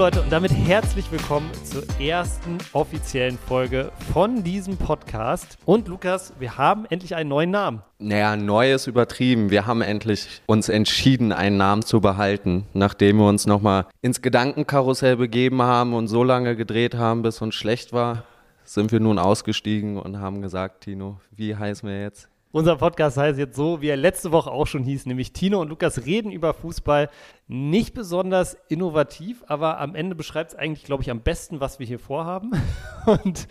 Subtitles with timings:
[0.00, 5.58] Leute, und damit herzlich willkommen zur ersten offiziellen Folge von diesem Podcast.
[5.66, 7.82] Und Lukas, wir haben endlich einen neuen Namen.
[7.98, 9.50] Naja, neu ist übertrieben.
[9.50, 15.18] Wir haben endlich uns entschieden, einen Namen zu behalten, nachdem wir uns nochmal ins Gedankenkarussell
[15.18, 18.24] begeben haben und so lange gedreht haben, bis uns schlecht war,
[18.64, 22.29] sind wir nun ausgestiegen und haben gesagt, Tino, wie heißen wir jetzt?
[22.52, 25.68] Unser Podcast heißt jetzt so, wie er letzte Woche auch schon hieß, nämlich Tino und
[25.68, 27.08] Lukas reden über Fußball.
[27.46, 31.86] Nicht besonders innovativ, aber am Ende beschreibt es eigentlich, glaube ich, am besten, was wir
[31.86, 32.50] hier vorhaben.
[33.06, 33.46] Und,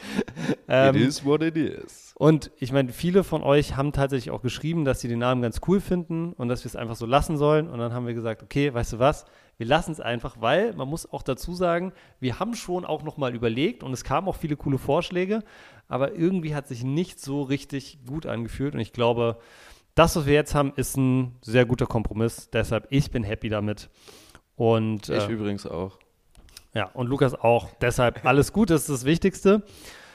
[0.68, 2.14] ähm, it is what it is.
[2.18, 5.62] Und ich meine, viele von euch haben tatsächlich auch geschrieben, dass sie den Namen ganz
[5.68, 7.70] cool finden und dass wir es einfach so lassen sollen.
[7.70, 9.26] Und dann haben wir gesagt, okay, weißt du was?
[9.58, 13.18] Wir lassen es einfach, weil man muss auch dazu sagen, wir haben schon auch noch
[13.18, 15.44] mal überlegt und es kamen auch viele coole Vorschläge,
[15.90, 19.40] aber irgendwie hat sich nicht so richtig gut angefühlt und ich glaube,
[19.96, 22.50] das, was wir jetzt haben, ist ein sehr guter Kompromiss.
[22.52, 23.90] Deshalb, ich bin happy damit.
[24.56, 26.00] Und, ich äh, übrigens auch.
[26.74, 27.70] Ja, und Lukas auch.
[27.82, 29.64] Deshalb alles gut, das ist das Wichtigste.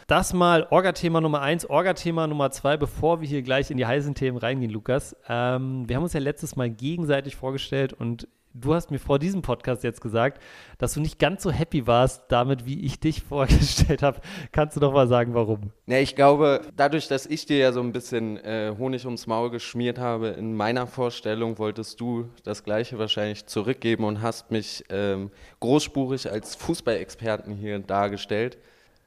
[0.07, 4.15] Das mal Orga-Thema Nummer eins, Orga-Thema Nummer zwei, bevor wir hier gleich in die heißen
[4.15, 5.17] Themen reingehen, Lukas.
[5.29, 9.43] Ähm, wir haben uns ja letztes Mal gegenseitig vorgestellt und du hast mir vor diesem
[9.43, 10.41] Podcast jetzt gesagt,
[10.79, 14.21] dass du nicht ganz so happy warst damit, wie ich dich vorgestellt habe.
[14.53, 15.73] Kannst du doch mal sagen, warum?
[15.87, 19.51] Ja, ich glaube, dadurch, dass ich dir ja so ein bisschen äh, Honig ums Maul
[19.51, 25.31] geschmiert habe, in meiner Vorstellung wolltest du das Gleiche wahrscheinlich zurückgeben und hast mich ähm,
[25.61, 28.59] großspurig als Fußballexperten hier dargestellt.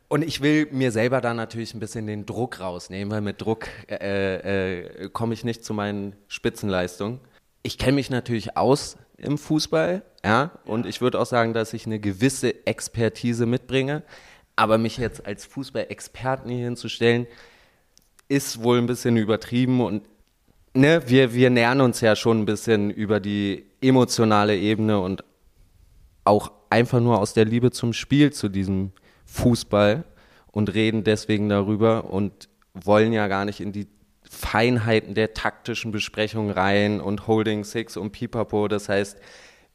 [0.10, 3.68] Und ich will mir selber da natürlich ein bisschen den Druck rausnehmen, weil mit Druck
[3.90, 7.20] äh, äh, komme ich nicht zu meinen Spitzenleistungen.
[7.62, 11.86] Ich kenne mich natürlich aus im Fußball, ja, und ich würde auch sagen, dass ich
[11.86, 14.04] eine gewisse Expertise mitbringe,
[14.56, 17.28] aber mich jetzt als Fußballexperten hier hinzustellen,
[18.28, 20.04] ist wohl ein bisschen übertrieben und
[20.74, 25.24] ne, wir, wir nähern uns ja schon ein bisschen über die emotionale Ebene und
[26.24, 28.92] auch einfach nur aus der Liebe zum Spiel, zu diesem
[29.26, 30.04] Fußball
[30.52, 33.88] und reden deswegen darüber und wollen ja gar nicht in die
[34.30, 38.68] Feinheiten der taktischen Besprechung rein und Holding Six und Pipapo.
[38.68, 39.18] Das heißt,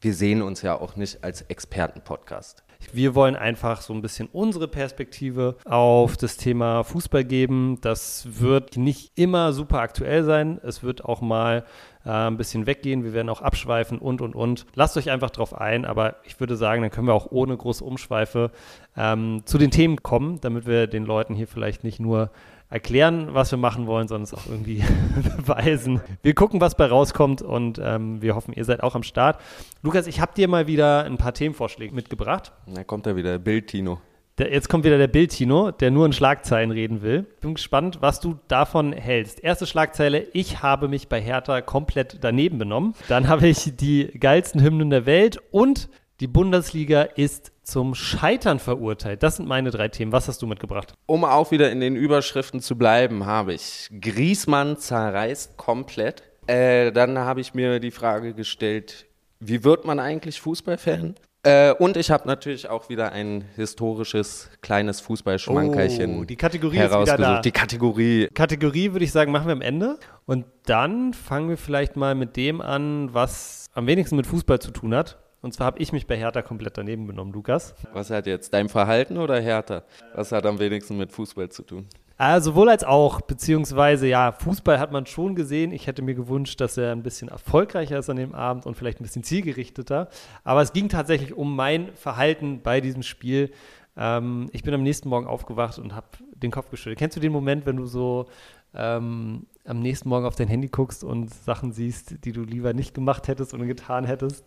[0.00, 2.64] wir sehen uns ja auch nicht als Expertenpodcast.
[2.92, 7.78] Wir wollen einfach so ein bisschen unsere Perspektive auf das Thema Fußball geben.
[7.80, 10.60] Das wird nicht immer super aktuell sein.
[10.64, 11.64] Es wird auch mal
[12.04, 13.04] äh, ein bisschen weggehen.
[13.04, 14.66] Wir werden auch abschweifen und, und, und.
[14.74, 15.84] Lasst euch einfach drauf ein.
[15.84, 18.50] Aber ich würde sagen, dann können wir auch ohne große Umschweife
[18.96, 22.30] ähm, zu den Themen kommen, damit wir den Leuten hier vielleicht nicht nur
[22.72, 24.83] erklären, was wir machen wollen, sondern es auch irgendwie
[25.37, 26.00] beweisen.
[26.22, 29.41] Wir gucken, was bei rauskommt und ähm, wir hoffen, ihr seid auch am Start.
[29.83, 32.53] Lukas, ich habe dir mal wieder ein paar Themenvorschläge mitgebracht.
[32.66, 34.00] Da kommt er wieder, Bild-Tino.
[34.38, 37.27] Jetzt kommt wieder der Bild-Tino, der nur in Schlagzeilen reden will.
[37.41, 39.44] Bin gespannt, was du davon hältst.
[39.44, 42.94] Erste Schlagzeile, ich habe mich bei Hertha komplett daneben benommen.
[43.09, 45.91] Dann habe ich die geilsten Hymnen der Welt und
[46.21, 49.22] die Bundesliga ist zum Scheitern verurteilt.
[49.22, 50.12] Das sind meine drei Themen.
[50.12, 50.94] Was hast du mitgebracht?
[51.06, 56.22] Um auch wieder in den Überschriften zu bleiben, habe ich Griesmann zerreißt komplett.
[56.46, 59.06] Äh, dann habe ich mir die Frage gestellt,
[59.40, 61.14] wie wird man eigentlich Fußballfan?
[61.44, 67.18] Äh, und ich habe natürlich auch wieder ein historisches kleines Fußballschmankerchen oh, die Kategorie herausgesucht.
[67.18, 67.40] Ist wieder da.
[67.40, 68.28] Die Kategorie.
[68.32, 69.98] Kategorie würde ich sagen, machen wir am Ende.
[70.24, 74.70] Und dann fangen wir vielleicht mal mit dem an, was am wenigsten mit Fußball zu
[74.70, 75.18] tun hat.
[75.42, 77.75] Und zwar habe ich mich bei Hertha komplett daneben genommen, Lukas.
[77.92, 79.82] Was hat jetzt dein Verhalten oder Hertha?
[80.14, 81.86] Was hat am wenigsten mit Fußball zu tun?
[82.16, 85.72] Also sowohl als auch, beziehungsweise ja, Fußball hat man schon gesehen.
[85.72, 89.00] Ich hätte mir gewünscht, dass er ein bisschen erfolgreicher ist an dem Abend und vielleicht
[89.00, 90.08] ein bisschen zielgerichteter.
[90.44, 93.50] Aber es ging tatsächlich um mein Verhalten bei diesem Spiel.
[93.97, 97.00] Ähm, ich bin am nächsten Morgen aufgewacht und habe den Kopf geschüttelt.
[97.00, 98.26] Kennst du den Moment, wenn du so
[98.74, 102.94] ähm, am nächsten Morgen auf dein Handy guckst und Sachen siehst, die du lieber nicht
[102.94, 104.44] gemacht hättest und getan hättest?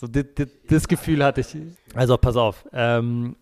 [0.00, 1.54] So, das, das, das Gefühl hatte ich.
[1.94, 2.66] Also pass auf.
[2.72, 3.36] Ähm,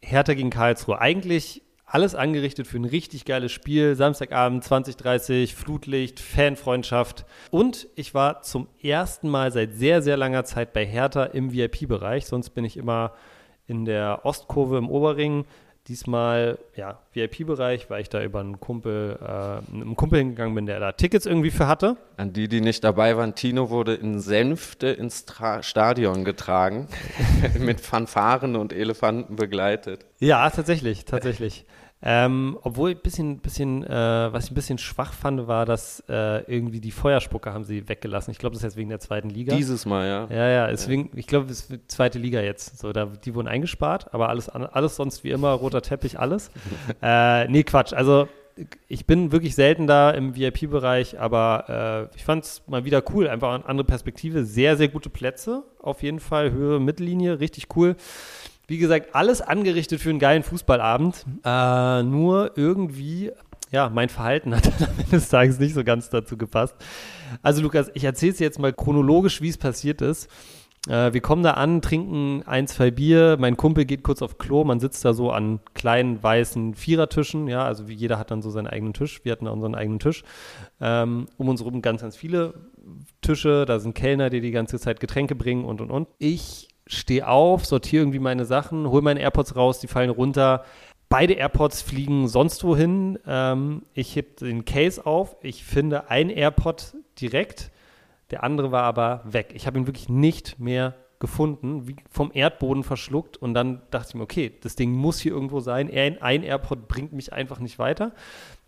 [0.00, 0.98] Hertha gegen Karlsruhe.
[0.98, 3.94] Eigentlich alles angerichtet für ein richtig geiles Spiel.
[3.96, 7.26] Samstagabend 2030, Flutlicht, Fanfreundschaft.
[7.50, 12.24] Und ich war zum ersten Mal seit sehr, sehr langer Zeit bei Hertha im VIP-Bereich.
[12.24, 13.12] Sonst bin ich immer
[13.66, 15.44] in der Ostkurve im Oberring.
[15.90, 20.78] Diesmal, ja, VIP-Bereich, weil ich da über einen Kumpel, äh, einem Kumpel hingegangen bin, der
[20.78, 21.96] da Tickets irgendwie für hatte.
[22.16, 26.86] An die, die nicht dabei waren, Tino wurde in Senfte ins Tra Stadion getragen,
[27.58, 30.06] mit Fanfaren und Elefanten begleitet.
[30.20, 31.66] Ja, tatsächlich, tatsächlich.
[32.02, 36.42] Ähm, obwohl ein bisschen, bisschen äh, was ich ein bisschen schwach fand, war, dass äh,
[36.50, 38.30] irgendwie die Feuerspucker haben sie weggelassen.
[38.30, 39.54] Ich glaube, das ist jetzt wegen der zweiten Liga.
[39.54, 40.26] Dieses Mal, ja.
[40.30, 42.78] Ja, ja, deswegen, ich glaube, es ist zweite Liga jetzt.
[42.78, 46.50] So, da, die wurden eingespart, aber alles, alles sonst wie immer, roter Teppich, alles.
[47.02, 47.92] äh, nee, Quatsch.
[47.92, 48.28] Also
[48.88, 53.28] ich bin wirklich selten da im VIP-Bereich, aber äh, ich fand es mal wieder cool.
[53.28, 54.44] Einfach eine andere Perspektive.
[54.44, 55.64] Sehr, sehr gute Plätze.
[55.80, 56.50] Auf jeden Fall.
[56.50, 57.40] Höhe, Mittellinie.
[57.40, 57.96] Richtig cool.
[58.70, 61.26] Wie gesagt, alles angerichtet für einen geilen Fußballabend.
[61.44, 63.32] Äh, nur irgendwie,
[63.72, 66.76] ja, mein Verhalten hat am Ende des Tages nicht so ganz dazu gepasst.
[67.42, 70.30] Also, Lukas, ich erzähle es jetzt mal chronologisch, wie es passiert ist.
[70.86, 73.38] Äh, wir kommen da an, trinken ein, zwei Bier.
[73.40, 74.62] Mein Kumpel geht kurz auf Klo.
[74.62, 77.48] Man sitzt da so an kleinen weißen Vierertischen.
[77.48, 79.24] Ja, also wie jeder hat dann so seinen eigenen Tisch.
[79.24, 80.22] Wir hatten da unseren eigenen Tisch.
[80.80, 82.54] Ähm, um uns herum ganz, ganz viele
[83.20, 83.64] Tische.
[83.66, 86.06] Da sind Kellner, die die ganze Zeit Getränke bringen und und und.
[86.18, 90.64] Ich stehe auf, sortiere irgendwie meine Sachen, hole meine AirPods raus, die fallen runter.
[91.08, 93.18] Beide AirPods fliegen sonst wohin.
[93.26, 95.36] Ähm, ich heb den Case auf.
[95.42, 97.70] Ich finde ein AirPod direkt
[98.30, 99.52] der andere war aber weg.
[99.54, 103.36] Ich habe ihn wirklich nicht mehr gefunden, wie vom Erdboden verschluckt.
[103.36, 105.90] Und dann dachte ich mir, okay, das Ding muss hier irgendwo sein.
[106.20, 108.12] Ein AirPod bringt mich einfach nicht weiter.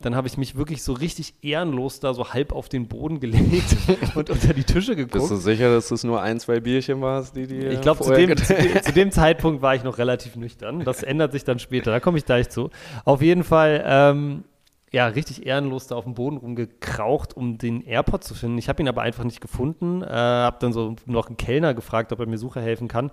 [0.01, 3.77] Dann habe ich mich wirklich so richtig ehrenlos da so halb auf den Boden gelegt
[4.15, 5.15] und unter die Tische geguckt.
[5.15, 8.13] Bist du sicher, dass es nur ein, zwei Bierchen warst, die die Ich glaube, zu,
[8.13, 10.85] dem, zu, zu dem Zeitpunkt war ich noch relativ nüchtern.
[10.85, 11.91] Das ändert sich dann später.
[11.91, 12.71] Da komme ich gleich zu.
[13.05, 14.45] Auf jeden Fall ähm,
[14.93, 18.59] ja, richtig ehrenlos da auf dem Boden rumgekraucht, um den AirPod zu finden.
[18.59, 20.03] Ich habe ihn aber einfach nicht gefunden.
[20.03, 23.11] Äh, habe dann so noch einen Kellner gefragt, ob er mir Suche helfen kann.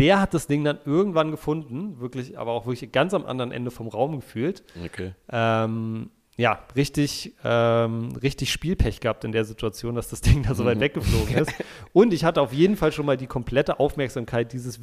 [0.00, 3.70] Der hat das Ding dann irgendwann gefunden, wirklich, aber auch wirklich ganz am anderen Ende
[3.70, 4.64] vom Raum gefühlt.
[4.84, 5.12] Okay.
[5.30, 10.64] Ähm, ja, richtig, ähm, richtig Spielpech gehabt in der Situation, dass das Ding da so
[10.64, 10.80] weit mhm.
[10.80, 11.52] weggeflogen ist.
[11.92, 14.80] Und ich hatte auf jeden Fall schon mal die komplette Aufmerksamkeit dieses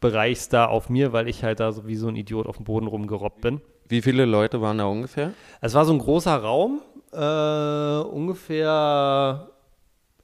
[0.00, 2.64] VIP-Bereichs da auf mir, weil ich halt da so wie so ein Idiot auf dem
[2.64, 3.60] Boden rumgerobbt bin.
[3.88, 5.32] Wie viele Leute waren da ungefähr?
[5.60, 6.80] Es war so ein großer Raum,
[7.12, 9.50] äh, ungefähr,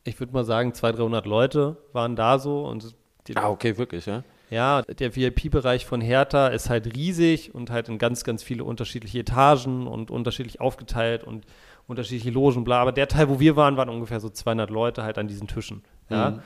[0.04, 2.66] ich würde mal sagen, 200, 300 Leute waren da so.
[2.66, 2.94] Und
[3.34, 4.24] ah, okay, wirklich, ja?
[4.50, 9.20] Ja, der VIP-Bereich von Hertha ist halt riesig und halt in ganz, ganz viele unterschiedliche
[9.20, 11.46] Etagen und unterschiedlich aufgeteilt und
[11.86, 12.82] unterschiedliche Logen, bla.
[12.82, 15.82] Aber der Teil, wo wir waren, waren ungefähr so 200 Leute halt an diesen Tischen.
[16.10, 16.30] Ja.
[16.32, 16.42] Mhm.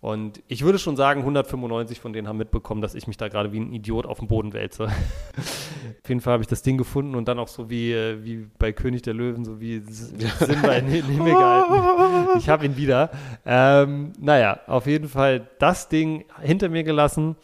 [0.00, 3.52] Und ich würde schon sagen, 195 von denen haben mitbekommen, dass ich mich da gerade
[3.52, 4.84] wie ein Idiot auf dem Boden wälze.
[6.02, 8.46] auf jeden Fall habe ich das Ding gefunden und dann auch so wie, äh, wie
[8.58, 12.38] bei König der Löwen, so wie Simba in den Himmel gehalten.
[12.38, 13.10] Ich habe ihn wieder.
[13.44, 17.34] Ähm, naja, auf jeden Fall das Ding hinter mir gelassen,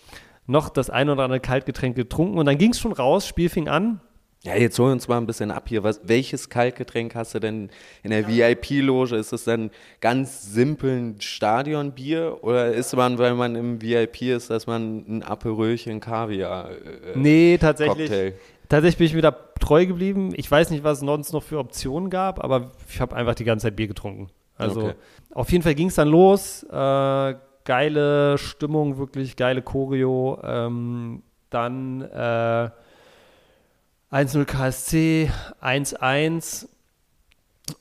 [0.46, 3.68] noch das ein oder andere Kaltgetränk getrunken und dann ging es schon raus, Spiel fing
[3.68, 4.00] an.
[4.44, 5.82] Ja, jetzt holen wir uns mal ein bisschen ab hier.
[5.84, 7.70] Was, welches Kaltgetränk hast du denn
[8.02, 8.48] in der ja.
[8.48, 9.16] VIP-Loge?
[9.16, 9.70] Ist das dann
[10.02, 15.22] ganz simpel ein Stadionbier oder ist man, weil man im VIP ist, dass man ein
[15.22, 16.72] Aperölchen Kaviar?
[16.72, 16.74] Äh,
[17.14, 18.10] nee, tatsächlich.
[18.10, 18.34] Cocktail?
[18.68, 20.34] Tatsächlich bin ich mir da treu geblieben.
[20.36, 23.44] Ich weiß nicht, was es sonst noch für Optionen gab, aber ich habe einfach die
[23.44, 24.28] ganze Zeit Bier getrunken.
[24.56, 24.94] Also okay.
[25.32, 26.64] auf jeden Fall ging es dann los.
[26.64, 30.38] Äh, geile Stimmung, wirklich geile Choreo.
[30.44, 32.70] Ähm, dann äh,
[34.14, 35.30] 1-0 KSC,
[35.60, 36.66] 1-1.
[36.66, 36.68] Äh,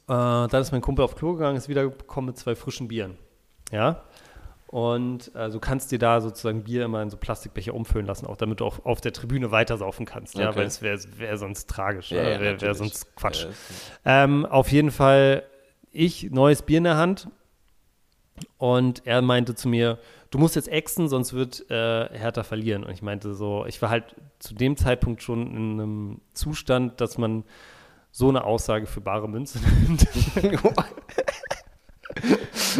[0.07, 3.19] dann ist mein Kumpel auf Klo gegangen, ist wiedergekommen mit zwei frischen Bieren.
[3.71, 4.03] Ja.
[4.65, 8.37] Und äh, du kannst dir da sozusagen Bier immer in so Plastikbecher umfüllen lassen, auch
[8.37, 10.33] damit du auch auf der Tribüne weitersaufen kannst.
[10.33, 10.45] Okay.
[10.45, 13.45] Ja, weil es wäre wär sonst tragisch, ja, ja, wäre wär sonst Quatsch.
[14.03, 15.43] Ja, ähm, auf jeden Fall
[15.91, 17.27] ich neues Bier in der Hand
[18.57, 19.99] und er meinte zu mir,
[20.33, 22.83] du musst jetzt exen, sonst wird äh, Hertha verlieren.
[22.83, 27.19] Und ich meinte so, ich war halt zu dem Zeitpunkt schon in einem Zustand, dass
[27.19, 27.43] man
[28.09, 30.07] so eine Aussage für bare Münze nimmt.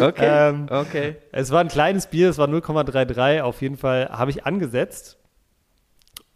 [0.00, 1.16] okay, ähm, okay.
[1.30, 3.40] Es war ein kleines Bier, es war 0,33.
[3.42, 5.18] Auf jeden Fall habe ich angesetzt.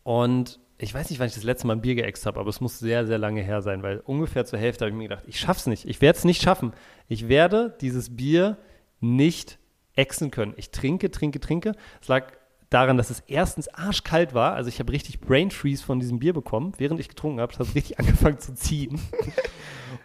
[0.04, 2.60] Und ich weiß nicht, wann ich das letzte Mal ein Bier geäxt habe, aber es
[2.60, 5.40] muss sehr, sehr lange her sein, weil ungefähr zur Hälfte habe ich mir gedacht, ich
[5.40, 5.84] schaff's nicht.
[5.84, 6.72] Ich werde es nicht schaffen.
[7.08, 8.56] Ich werde dieses Bier
[9.00, 9.58] nicht
[9.98, 10.54] exen können.
[10.56, 11.72] Ich trinke, trinke, trinke.
[12.00, 12.32] Es lag
[12.70, 14.54] daran, dass es erstens arschkalt war.
[14.54, 17.52] Also ich habe richtig Brain Freeze von diesem Bier bekommen, während ich getrunken habe.
[17.52, 19.00] Es hat richtig angefangen zu ziehen.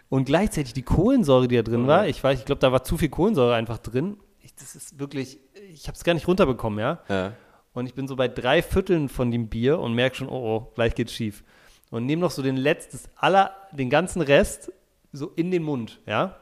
[0.08, 2.96] Und gleichzeitig die Kohlensäure, die da drin war, ich weiß, ich glaube, da war zu
[2.96, 4.16] viel Kohlensäure einfach drin.
[4.40, 5.38] Ich, das ist wirklich,
[5.72, 7.00] ich habe es gar nicht runterbekommen, ja?
[7.08, 7.32] ja.
[7.72, 10.72] Und ich bin so bei drei Vierteln von dem Bier und merke schon, oh, oh,
[10.74, 11.44] gleich geht's schief.
[11.90, 14.72] Und nehme noch so den letzten, aller, den ganzen Rest
[15.12, 16.36] so in den Mund, ja?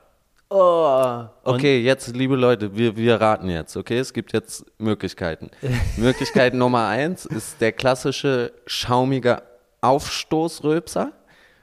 [0.54, 1.24] Oh.
[1.44, 3.96] Okay, jetzt, liebe Leute, wir, wir raten jetzt, okay?
[3.96, 5.50] Es gibt jetzt Möglichkeiten.
[5.96, 9.40] Möglichkeit Nummer eins ist der klassische schaumige
[9.80, 11.12] Aufstoßröpser,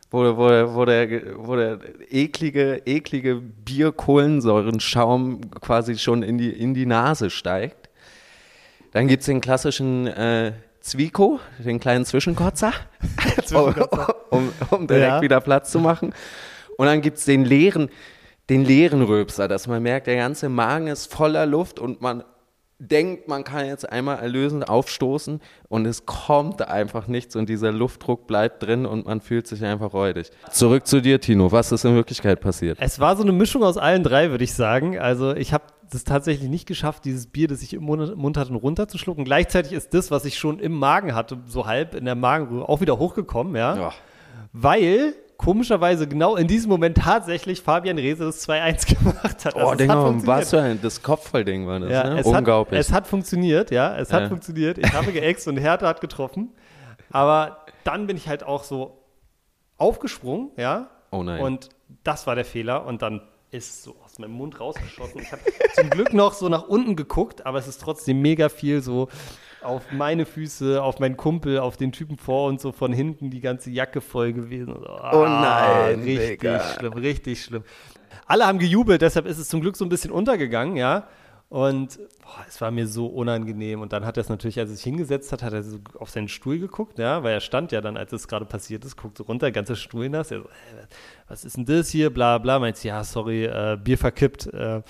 [0.10, 1.78] wo, wo, wo, der, wo der
[2.10, 7.92] eklige, eklige Bierkohlensäurenschaum quasi schon in die, in die Nase steigt.
[8.92, 12.74] Dann gibt es den klassischen äh, Zwieko, den kleinen Zwischenkotzer,
[13.46, 14.16] Zwischenkotzer.
[14.32, 15.22] um, um direkt ja.
[15.22, 16.12] wieder Platz zu machen.
[16.76, 17.92] Und dann gibt es den leeren,
[18.50, 22.24] den leeren Röpser, dass man merkt, der ganze Magen ist voller Luft und man
[22.80, 28.26] denkt, man kann jetzt einmal erlösend aufstoßen und es kommt einfach nichts und dieser Luftdruck
[28.26, 30.32] bleibt drin und man fühlt sich einfach räudig.
[30.50, 31.52] Zurück zu dir, Tino.
[31.52, 32.78] Was ist in Wirklichkeit passiert?
[32.80, 34.98] Es war so eine Mischung aus allen drei, würde ich sagen.
[34.98, 39.26] Also ich habe das tatsächlich nicht geschafft, dieses Bier, das ich im Mund hatte, runterzuschlucken.
[39.26, 42.80] Gleichzeitig ist das, was ich schon im Magen hatte, so halb in der Magenröhre, auch
[42.80, 43.76] wieder hochgekommen, ja.
[43.76, 43.94] ja.
[44.54, 49.56] Weil komischerweise genau in diesem Moment tatsächlich Fabian Rehse das 2-1 gemacht hat.
[49.56, 52.20] Also oh, Dinger, was für ein das Kopfballding war das, ja, ne?
[52.20, 52.78] es Unglaublich.
[52.78, 54.30] Hat, es hat funktioniert, ja, es hat ja.
[54.30, 54.78] funktioniert.
[54.78, 56.50] Ich habe geäxt und Hertha hat getroffen.
[57.10, 59.02] Aber dann bin ich halt auch so
[59.78, 60.90] aufgesprungen, ja.
[61.12, 61.42] Oh nein.
[61.42, 61.70] Und
[62.04, 65.22] das war der Fehler und dann ist es so aus meinem Mund rausgeschossen.
[65.22, 65.42] Ich habe
[65.74, 69.08] zum Glück noch so nach unten geguckt, aber es ist trotzdem mega viel so
[69.62, 73.42] auf meine Füße, auf meinen Kumpel, auf den Typen vor und so von hinten die
[73.42, 74.76] ganze Jacke voll gewesen.
[74.78, 76.60] Oh, oh nein, richtig Digga.
[76.60, 77.64] schlimm, richtig schlimm.
[78.26, 81.08] Alle haben gejubelt, deshalb ist es zum Glück so ein bisschen untergegangen, ja.
[81.50, 83.82] Und boah, es war mir so unangenehm.
[83.82, 86.12] Und dann hat er es natürlich, als er sich hingesetzt hat, hat er so auf
[86.12, 89.18] seinen Stuhl geguckt, ja, weil er stand ja dann, als es gerade passiert ist, guckt
[89.18, 90.30] so runter, ganzer Stuhl nass.
[90.30, 90.50] Er so,
[91.28, 92.12] was ist denn das hier?
[92.14, 92.60] Bla bla.
[92.60, 94.46] Meint ja, sorry, äh, Bier verkippt.
[94.54, 94.84] Äh,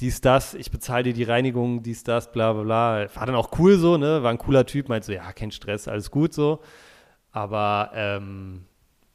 [0.00, 3.14] dies, das, ich bezahle dir die Reinigung, dies, das, bla bla bla.
[3.14, 4.22] War dann auch cool so, ne?
[4.22, 6.60] War ein cooler Typ, meinte so, ja, kein Stress, alles gut so.
[7.32, 8.64] Aber, ähm,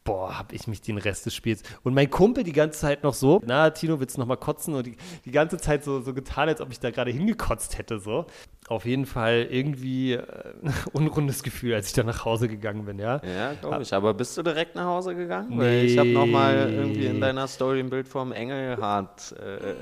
[0.05, 1.63] boah, hab ich mich den Rest des Spiels.
[1.83, 4.75] Und mein Kumpel die ganze Zeit noch so, na, Tino, willst du noch mal kotzen?
[4.75, 7.99] Und die, die ganze Zeit so, so getan, als ob ich da gerade hingekotzt hätte,
[7.99, 8.25] so.
[8.67, 10.23] Auf jeden Fall irgendwie äh,
[10.93, 13.19] unrundes Gefühl, als ich da nach Hause gegangen bin, ja.
[13.25, 13.93] Ja, glaube ich.
[13.93, 15.49] Aber bist du direkt nach Hause gegangen?
[15.49, 15.57] Nee.
[15.57, 19.73] Weil ich habe noch mal irgendwie in deiner Story ein Bild vom Engelhardt äh,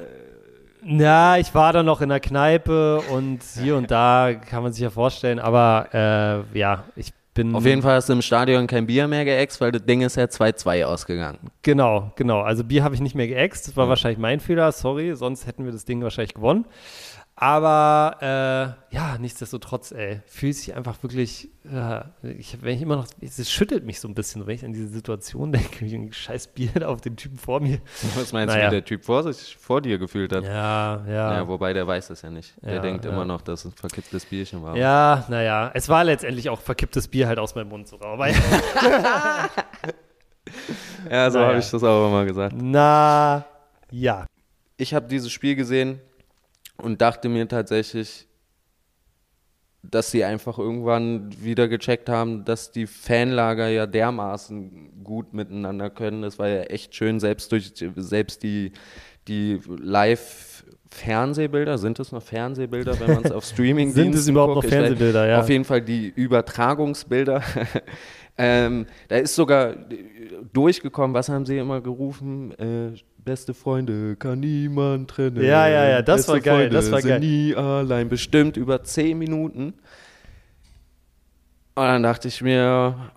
[0.85, 4.81] ja, ich war dann noch in der Kneipe und hier und da kann man sich
[4.81, 7.55] ja vorstellen, aber äh, ja, ich bin.
[7.55, 10.15] Auf jeden Fall hast du im Stadion kein Bier mehr geäxt, weil das Ding ist
[10.15, 11.39] ja 2-2 ausgegangen.
[11.61, 12.41] Genau, genau.
[12.41, 13.67] Also Bier habe ich nicht mehr geäxt.
[13.67, 13.89] Das war mhm.
[13.89, 16.65] wahrscheinlich mein Fehler, sorry, sonst hätten wir das Ding wahrscheinlich gewonnen.
[17.43, 23.07] Aber äh, ja, nichtsdestotrotz, ey, fühlt sich einfach wirklich, ja, ich, wenn ich immer noch,
[23.19, 26.47] es schüttelt mich so ein bisschen, wenn ich an diese Situation denke, wie ein scheiß
[26.53, 27.79] Bier auf den Typen vor mir.
[28.15, 28.69] Was meinst naja.
[28.69, 30.45] du, wie der Typ vor sich, vor dir gefühlt hat?
[30.45, 31.31] Ja, ja.
[31.31, 32.53] Naja, wobei der weiß das ja nicht.
[32.63, 33.11] Der ja, denkt ja.
[33.11, 34.77] immer noch, dass es ein verkipptes Bierchen war.
[34.77, 38.39] Ja, naja, es war letztendlich auch verkipptes Bier halt aus meinem Mund so Aber ja,
[41.29, 41.49] so naja.
[41.49, 42.55] habe ich das auch immer gesagt.
[42.57, 43.43] Na,
[43.91, 44.27] ja.
[44.77, 45.99] Ich habe dieses Spiel gesehen,
[46.77, 48.27] und dachte mir tatsächlich,
[49.83, 56.21] dass sie einfach irgendwann wieder gecheckt haben, dass die Fanlager ja dermaßen gut miteinander können.
[56.21, 58.71] Das war ja echt schön, selbst durch selbst die,
[59.27, 60.63] die Live-
[60.93, 64.65] Fernsehbilder, sind es noch Fernsehbilder, wenn man es auf Streaming Sind es überhaupt guckt?
[64.65, 65.39] noch Fernsehbilder, ja.
[65.39, 67.41] Auf jeden Fall die Übertragungsbilder.
[68.37, 69.75] ähm, da ist sogar
[70.53, 72.51] durchgekommen, was haben sie immer gerufen?
[72.57, 75.41] Äh, Beste Freunde kann niemand trennen.
[75.41, 76.55] Ja, ja, ja, das Beste war geil.
[76.55, 77.19] Freunde das war sind geil.
[77.21, 78.09] nie allein.
[78.09, 79.75] Bestimmt über zehn Minuten.
[81.75, 83.11] Und dann dachte ich mir,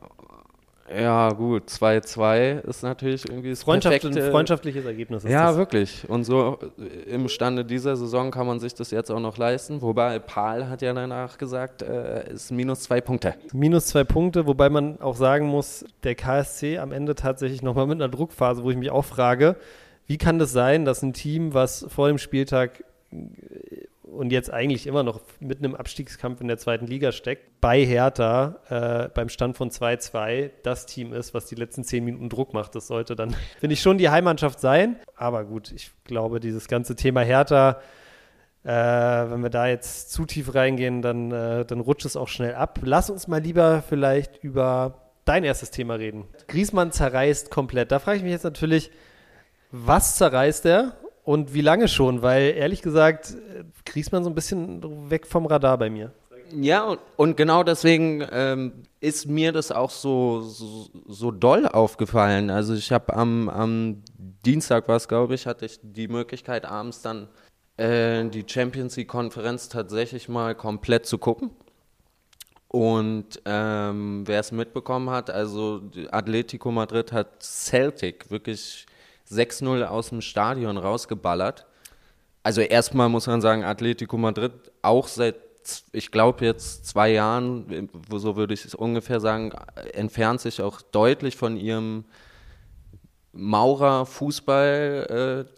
[0.95, 5.25] ja gut, 2-2 ist natürlich irgendwie das Freundschaft, perfekte, freundschaftliches Ergebnis.
[5.25, 5.57] ja, das.
[5.57, 6.09] wirklich.
[6.09, 6.59] Und so
[7.07, 9.83] im Stande dieser Saison kann man sich das jetzt auch noch leisten.
[9.83, 13.35] Wobei Paul hat ja danach gesagt, äh, ist minus zwei Punkte.
[13.52, 18.00] Minus zwei Punkte, wobei man auch sagen muss, der KSC am Ende tatsächlich nochmal mit
[18.00, 19.57] einer Druckphase, wo ich mich auch frage,
[20.07, 23.16] wie kann das sein, dass ein Team, was vor dem Spieltag äh,
[24.06, 28.60] und jetzt eigentlich immer noch mitten im Abstiegskampf in der zweiten Liga steckt, bei Hertha
[28.68, 32.75] äh, beim Stand von 2-2 das Team ist, was die letzten zehn Minuten Druck macht.
[32.75, 34.96] Das sollte dann, finde ich, schon die Heimmannschaft sein.
[35.16, 37.80] Aber gut, ich glaube, dieses ganze Thema Hertha,
[38.62, 42.54] äh, wenn wir da jetzt zu tief reingehen, dann, äh, dann rutscht es auch schnell
[42.54, 42.78] ab.
[42.82, 46.26] Lass uns mal lieber vielleicht über dein erstes Thema reden.
[46.46, 47.90] Griesmann zerreißt komplett.
[47.90, 48.92] Da frage ich mich jetzt natürlich,
[49.72, 50.96] was zerreißt er
[51.26, 52.23] und wie lange schon?
[52.23, 53.35] Weil ehrlich gesagt,
[53.85, 56.12] kriegst man so ein bisschen weg vom Radar bei mir.
[56.52, 62.49] Ja, und, und genau deswegen ähm, ist mir das auch so, so, so doll aufgefallen.
[62.49, 64.04] Also ich habe am, am
[64.45, 67.26] Dienstag, was glaube ich, hatte ich die Möglichkeit, abends dann
[67.76, 71.50] äh, die Champions League-Konferenz tatsächlich mal komplett zu gucken.
[72.68, 78.87] Und ähm, wer es mitbekommen hat, also Atletico Madrid hat Celtic wirklich
[79.30, 81.66] 6-0 aus dem Stadion rausgeballert.
[82.42, 84.52] Also erstmal muss man sagen, Atletico Madrid
[84.83, 85.35] auch seit,
[85.92, 89.52] ich glaube jetzt zwei Jahren, so würde ich es ungefähr sagen,
[89.92, 92.04] entfernt sich auch deutlich von ihrem
[93.33, 95.56] Maurer Fußball äh.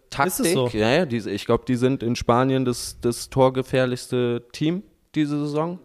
[0.73, 0.79] So?
[0.79, 4.83] Ja, ich glaube, die sind in Spanien das, das torgefährlichste Team
[5.15, 5.79] diese Saison.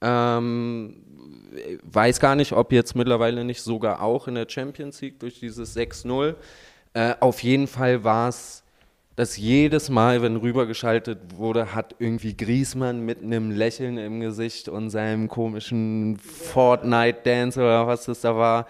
[0.00, 1.02] Ähm,
[1.82, 5.76] weiß gar nicht, ob jetzt mittlerweile nicht sogar auch in der Champions League durch dieses
[5.76, 6.36] 6-0
[6.94, 8.64] äh, auf jeden Fall war es
[9.18, 14.90] dass jedes Mal, wenn rübergeschaltet wurde, hat irgendwie Griesmann mit einem Lächeln im Gesicht und
[14.90, 18.68] seinem komischen Fortnite-Dance oder was das da war,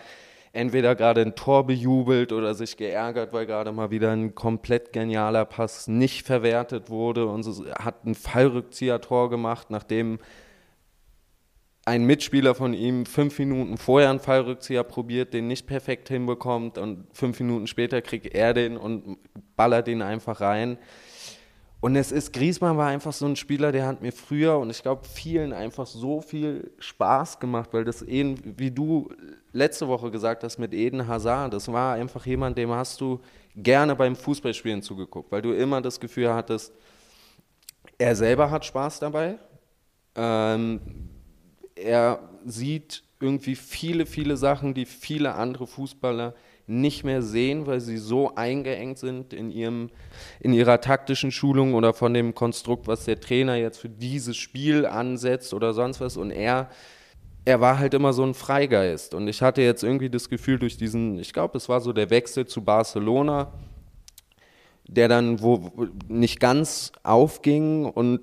[0.55, 5.45] entweder gerade ein Tor bejubelt oder sich geärgert, weil gerade mal wieder ein komplett genialer
[5.45, 10.19] Pass nicht verwertet wurde und so, hat ein Fallrückzieher-Tor gemacht, nachdem
[11.89, 17.07] ein Mitspieler von ihm fünf Minuten vorher einen Fallrückzieher probiert, den nicht perfekt hinbekommt und
[17.15, 19.17] fünf Minuten später kriegt er den und
[19.57, 20.77] ballert ihn einfach rein.
[21.81, 24.83] Und es ist, Griezmann war einfach so ein Spieler, der hat mir früher und ich
[24.83, 29.09] glaube vielen einfach so viel Spaß gemacht, weil das eben, wie du
[29.53, 33.21] letzte Woche gesagt hast mit Eden Hazard, das war einfach jemand, dem hast du
[33.57, 36.71] gerne beim Fußballspielen zugeguckt, weil du immer das Gefühl hattest,
[37.97, 39.39] er selber hat Spaß dabei.
[40.17, 40.81] Ähm,
[41.83, 46.35] er sieht irgendwie viele, viele Sachen, die viele andere Fußballer
[46.69, 49.91] nicht mehr sehen, weil sie so eingeengt sind in, ihrem,
[50.39, 54.85] in ihrer taktischen Schulung oder von dem Konstrukt, was der Trainer jetzt für dieses Spiel
[54.85, 56.19] ansetzt oder sonst was.
[56.19, 56.69] Und er,
[57.47, 59.15] er war halt immer so ein Freigeist.
[59.15, 62.11] Und ich hatte jetzt irgendwie das Gefühl durch diesen, ich glaube, es war so der
[62.11, 63.51] Wechsel zu Barcelona,
[64.87, 68.21] der dann wo nicht ganz aufging und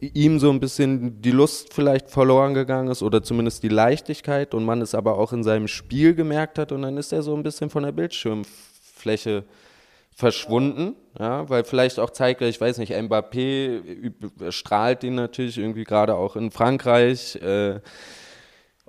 [0.00, 4.64] ihm so ein bisschen die Lust vielleicht verloren gegangen ist oder zumindest die Leichtigkeit und
[4.64, 7.42] man es aber auch in seinem Spiel gemerkt hat und dann ist er so ein
[7.42, 9.44] bisschen von der Bildschirmfläche
[10.14, 16.16] verschwunden, ja, weil vielleicht auch zeigt, ich weiß nicht, Mbappé strahlt ihn natürlich irgendwie gerade
[16.16, 17.80] auch in Frankreich, äh,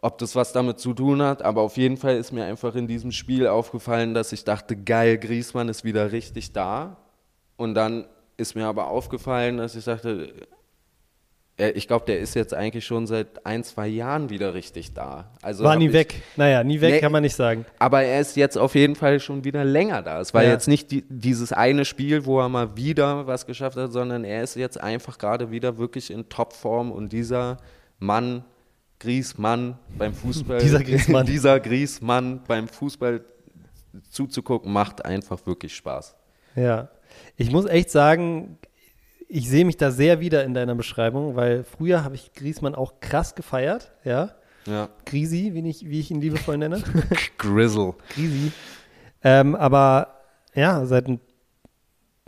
[0.01, 2.87] ob das was damit zu tun hat, aber auf jeden Fall ist mir einfach in
[2.87, 6.97] diesem Spiel aufgefallen, dass ich dachte, geil, Griesmann ist wieder richtig da
[7.57, 10.33] und dann ist mir aber aufgefallen, dass ich dachte,
[11.59, 15.29] ich glaube, der ist jetzt eigentlich schon seit ein, zwei Jahren wieder richtig da.
[15.41, 16.21] Also war nie ich, weg.
[16.37, 17.65] Naja, nie weg nee, kann man nicht sagen.
[17.77, 20.21] Aber er ist jetzt auf jeden Fall schon wieder länger da.
[20.21, 20.51] Es war ja.
[20.51, 24.43] jetzt nicht die, dieses eine Spiel, wo er mal wieder was geschafft hat, sondern er
[24.43, 27.57] ist jetzt einfach gerade wieder wirklich in Topform und dieser
[27.99, 28.45] Mann,
[28.99, 33.21] Griesmann beim Fußball, dieser Griesmann, dieser Griesmann beim Fußball
[34.09, 36.15] zuzugucken, macht einfach wirklich Spaß.
[36.55, 36.89] Ja.
[37.37, 38.57] Ich muss echt sagen,
[39.29, 42.99] ich sehe mich da sehr wieder in deiner Beschreibung, weil früher habe ich Griesmann auch
[42.99, 44.31] krass gefeiert, ja.
[44.65, 44.89] Ja.
[45.05, 46.81] Grisi, wie ich, wie ich ihn liebevoll nenne.
[47.37, 47.93] Grizzle.
[48.13, 48.51] Grisi.
[49.23, 50.15] Ähm, aber
[50.53, 51.07] ja, seit,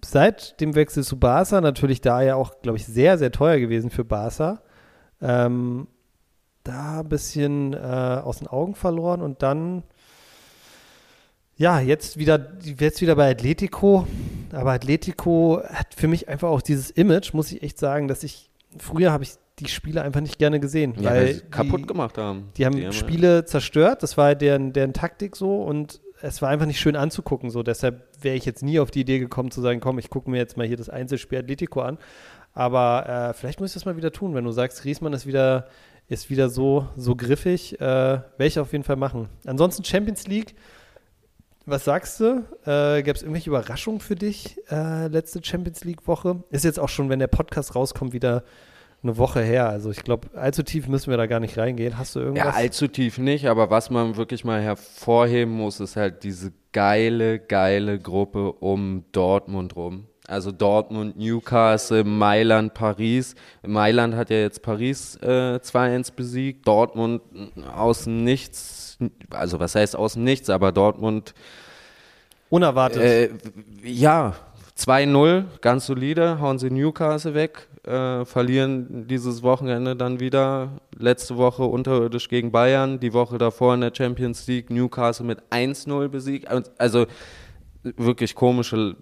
[0.04, 3.90] seit dem Wechsel zu Barca, natürlich da ja auch, glaube ich, sehr, sehr teuer gewesen
[3.90, 4.62] für Barca.
[5.22, 5.88] Ähm,
[6.64, 9.84] da ein bisschen äh, aus den Augen verloren und dann
[11.58, 14.08] ja, jetzt wieder, jetzt wieder bei Atletico.
[14.54, 18.50] Aber Atletico hat für mich einfach auch dieses Image, muss ich echt sagen, dass ich,
[18.78, 20.96] früher habe ich die Spiele einfach nicht gerne gesehen.
[21.00, 22.50] Ja, weil sie kaputt gemacht haben.
[22.58, 26.50] Die haben die Spiele haben, zerstört, das war deren, deren Taktik so und es war
[26.50, 27.50] einfach nicht schön anzugucken.
[27.50, 27.64] So.
[27.64, 30.38] Deshalb wäre ich jetzt nie auf die Idee gekommen zu sagen, komm, ich gucke mir
[30.38, 31.98] jetzt mal hier das Einzelspiel Atletico an.
[32.54, 35.68] Aber äh, vielleicht muss ich das mal wieder tun, wenn du sagst, Griesmann ist wieder,
[36.08, 39.30] ist wieder so, so griffig, äh, werde ich auf jeden Fall machen.
[39.46, 40.56] Ansonsten Champions League
[41.72, 42.46] was sagst du?
[42.66, 46.44] Äh, Gab es irgendwelche Überraschungen für dich äh, letzte Champions League-Woche?
[46.52, 48.44] Ist jetzt auch schon, wenn der Podcast rauskommt, wieder
[49.04, 49.70] eine Woche her.
[49.70, 51.98] Also ich glaube, allzu tief müssen wir da gar nicht reingehen.
[51.98, 52.46] Hast du irgendwas?
[52.46, 57.40] Ja, allzu tief nicht, aber was man wirklich mal hervorheben muss, ist halt diese geile,
[57.40, 60.08] geile Gruppe um Dortmund rum.
[60.32, 63.36] Also Dortmund, Newcastle, Mailand, Paris.
[63.66, 66.66] Mailand hat ja jetzt Paris äh, 2-1 besiegt.
[66.66, 67.22] Dortmund
[67.76, 68.98] aus nichts,
[69.30, 71.34] also was heißt aus nichts, aber Dortmund.
[72.50, 73.02] Unerwartet.
[73.02, 73.30] Äh,
[73.84, 74.36] ja,
[74.78, 80.70] 2-0, ganz solide, hauen sie Newcastle weg, äh, verlieren dieses Wochenende dann wieder.
[80.98, 86.08] Letzte Woche unterirdisch gegen Bayern, die Woche davor in der Champions League Newcastle mit 1-0
[86.08, 86.48] besiegt.
[86.78, 87.06] Also
[87.84, 88.96] wirklich komische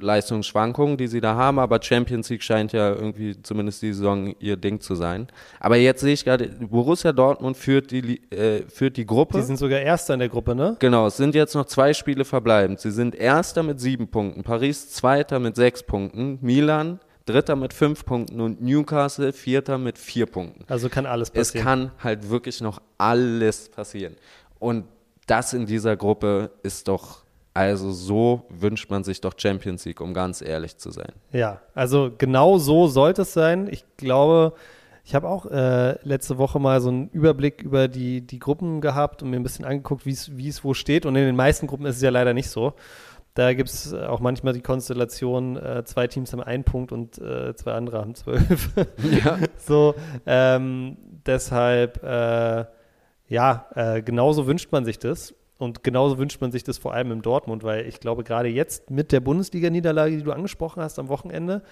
[0.00, 4.56] Leistungsschwankungen, die sie da haben, aber Champions League scheint ja irgendwie zumindest die Saison ihr
[4.56, 5.28] Ding zu sein.
[5.60, 9.38] Aber jetzt sehe ich gerade, Borussia Dortmund führt die, äh, führt die Gruppe.
[9.38, 10.76] Die sind sogar Erster in der Gruppe, ne?
[10.78, 12.80] Genau, es sind jetzt noch zwei Spiele verbleibend.
[12.80, 18.06] Sie sind Erster mit sieben Punkten, Paris Zweiter mit sechs Punkten, Milan Dritter mit fünf
[18.06, 20.64] Punkten und Newcastle Vierter mit vier Punkten.
[20.66, 21.58] Also kann alles passieren.
[21.58, 24.16] Es kann halt wirklich noch alles passieren.
[24.58, 24.86] Und
[25.26, 27.24] das in dieser Gruppe ist doch
[27.58, 31.12] also so wünscht man sich doch Champions League, um ganz ehrlich zu sein.
[31.32, 33.68] Ja, also genau so sollte es sein.
[33.70, 34.54] Ich glaube,
[35.04, 39.22] ich habe auch äh, letzte Woche mal so einen Überblick über die, die Gruppen gehabt
[39.22, 41.04] und mir ein bisschen angeguckt, wie es wo steht.
[41.04, 42.74] Und in den meisten Gruppen ist es ja leider nicht so.
[43.34, 47.54] Da gibt es auch manchmal die Konstellation, äh, zwei Teams haben einen Punkt und äh,
[47.54, 48.70] zwei andere haben zwölf.
[49.24, 49.38] Ja.
[49.58, 49.94] so,
[50.26, 52.64] ähm, deshalb, äh,
[53.28, 55.34] ja, äh, genauso wünscht man sich das.
[55.58, 58.90] Und genauso wünscht man sich das vor allem in Dortmund, weil ich glaube, gerade jetzt
[58.90, 61.62] mit der Bundesliga-Niederlage, die du angesprochen hast am Wochenende,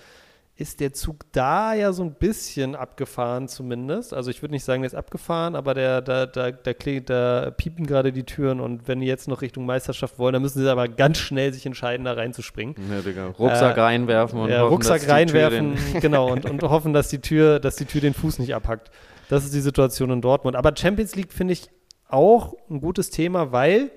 [0.58, 4.14] ist der Zug da ja so ein bisschen abgefahren zumindest.
[4.14, 7.86] Also ich würde nicht sagen, der ist abgefahren, aber der, da, da, da, da piepen
[7.86, 10.88] gerade die Türen und wenn die jetzt noch Richtung Meisterschaft wollen, dann müssen sie aber
[10.88, 12.74] ganz schnell sich entscheiden, da reinzuspringen.
[12.90, 13.26] Ja, Digga.
[13.38, 17.60] Rucksack äh, reinwerfen und ja, hoffen, Rucksack reinwerfen, genau, und, und hoffen, dass die Tür,
[17.60, 18.90] dass die Tür den Fuß nicht abhackt.
[19.28, 20.56] Das ist die Situation in Dortmund.
[20.56, 21.68] Aber Champions League finde ich
[22.08, 23.90] auch ein gutes Thema, weil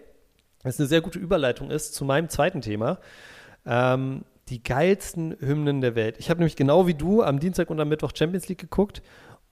[0.64, 3.00] es eine sehr gute Überleitung ist zu meinem zweiten Thema.
[3.66, 6.16] Ähm, die geilsten Hymnen der Welt.
[6.18, 9.02] Ich habe nämlich genau wie du am Dienstag und am Mittwoch Champions League geguckt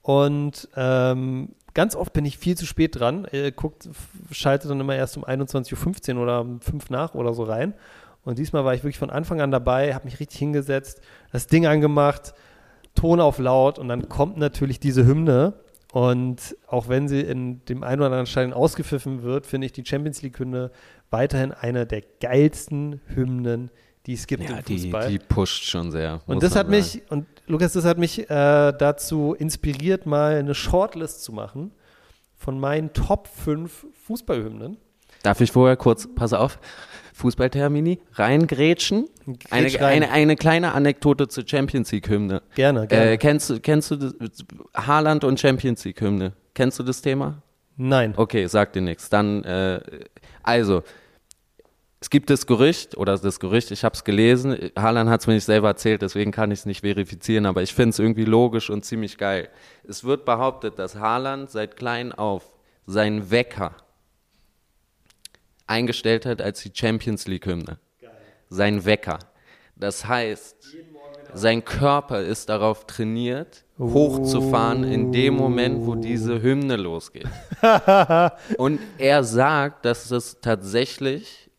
[0.02, 3.28] und ähm, ganz oft bin ich viel zu spät dran.
[3.32, 3.90] Äh, guckt,
[4.32, 7.74] schalte dann immer erst um 21.15 Uhr oder um 5 nach oder so rein.
[8.24, 11.66] Und diesmal war ich wirklich von Anfang an dabei, habe mich richtig hingesetzt, das Ding
[11.66, 12.34] angemacht,
[12.96, 15.54] Ton auf laut und dann kommt natürlich diese Hymne.
[15.98, 19.84] Und auch wenn sie in dem einen oder anderen Stein ausgepfiffen wird, finde ich die
[19.84, 20.70] Champions League-Hymne
[21.10, 23.72] weiterhin eine der geilsten Hymnen,
[24.06, 25.08] die es gibt ja, im Fußball.
[25.08, 26.22] Die, die pusht schon sehr.
[26.28, 26.78] Und das hat sagen.
[26.78, 31.72] mich, und Lukas, das hat mich äh, dazu inspiriert, mal eine Shortlist zu machen
[32.36, 34.78] von meinen Top 5 Fußballhymnen.
[35.24, 36.60] Darf ich vorher kurz, pass auf,
[37.18, 39.10] Fußballtermini, reingrätschen?
[39.50, 39.84] Eine, rein.
[39.84, 42.44] eine, eine kleine Anekdote zur Champions League-Hymne.
[42.56, 43.12] Gerne, gerne.
[43.12, 44.14] Äh, kennst, du, kennst du das,
[44.76, 46.34] Haaland und Champions League-Hymne?
[46.54, 47.42] Kennst du das Thema?
[47.76, 48.14] Nein.
[48.16, 49.10] Okay, sag dir nichts.
[49.10, 49.80] Dann, äh,
[50.44, 50.84] also,
[52.00, 55.34] es gibt das Gerücht, oder das Gerücht, ich habe es gelesen, Haaland hat es mir
[55.34, 58.70] nicht selber erzählt, deswegen kann ich es nicht verifizieren, aber ich finde es irgendwie logisch
[58.70, 59.50] und ziemlich geil.
[59.88, 62.44] Es wird behauptet, dass Haaland seit klein auf
[62.86, 63.76] seinen Wecker
[65.68, 67.80] eingestellt hat als die Champions League-Hymne.
[68.50, 69.20] Sein Wecker.
[69.76, 70.56] Das heißt,
[71.34, 77.28] sein Körper ist darauf trainiert, hochzufahren in dem Moment, wo diese Hymne losgeht.
[78.58, 81.52] und er sagt, dass es tatsächlich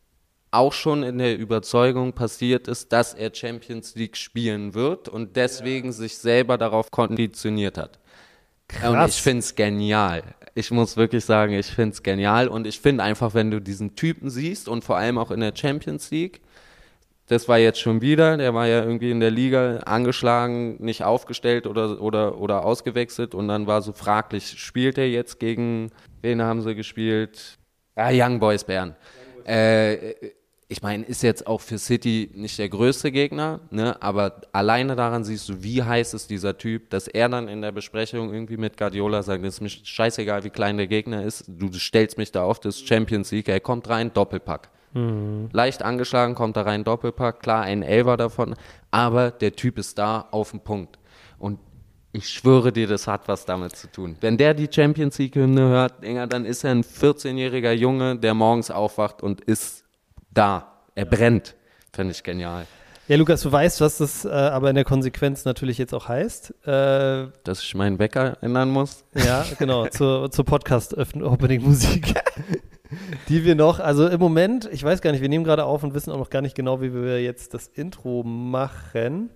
[0.51, 5.89] auch schon in der Überzeugung passiert ist, dass er Champions League spielen wird und deswegen
[5.89, 5.93] ja.
[5.93, 7.99] sich selber darauf konditioniert hat.
[8.67, 8.89] Krass.
[8.89, 10.23] Und ich finde es genial.
[10.55, 13.95] Ich muss wirklich sagen, ich finde es genial und ich finde einfach, wenn du diesen
[13.95, 16.41] Typen siehst und vor allem auch in der Champions League,
[17.27, 21.67] das war jetzt schon wieder, der war ja irgendwie in der Liga angeschlagen, nicht aufgestellt
[21.67, 26.61] oder, oder, oder ausgewechselt und dann war so fraglich, spielt er jetzt gegen, wen haben
[26.61, 27.57] sie gespielt?
[27.95, 28.95] Ah, Young Boys Bern.
[29.45, 30.13] Äh,
[30.71, 33.99] ich meine, ist jetzt auch für City nicht der größte Gegner, ne?
[34.03, 37.71] aber alleine daran siehst du, wie heiß ist dieser Typ, dass er dann in der
[37.71, 41.73] Besprechung irgendwie mit Guardiola sagt, es ist mir scheißegal, wie klein der Gegner ist, du
[41.73, 44.69] stellst mich da auf, das ist Champions League, er kommt rein, Doppelpack.
[44.93, 45.49] Mhm.
[45.53, 48.53] Leicht angeschlagen, kommt da rein, Doppelpack, klar, ein Elfer davon,
[48.91, 50.99] aber der Typ ist da auf dem Punkt.
[51.39, 51.57] Und
[52.11, 54.17] ich schwöre dir, das hat was damit zu tun.
[54.21, 55.93] Wenn der die Champions League-Hymne hört,
[56.31, 59.88] dann ist er ein 14-jähriger Junge, der morgens aufwacht und ist
[60.31, 60.73] da.
[60.95, 61.55] Er brennt.
[61.93, 62.65] Finde ich genial.
[63.07, 66.51] Ja, Lukas, du weißt, was das äh, aber in der Konsequenz natürlich jetzt auch heißt.
[66.67, 69.03] Äh, Dass ich meinen Wecker ändern muss.
[69.15, 72.13] Ja, genau, zur, zur Podcast-Opening-Musik.
[73.29, 75.95] die wir noch, also im Moment, ich weiß gar nicht, wir nehmen gerade auf und
[75.95, 79.31] wissen auch noch gar nicht genau, wie wir jetzt das Intro machen.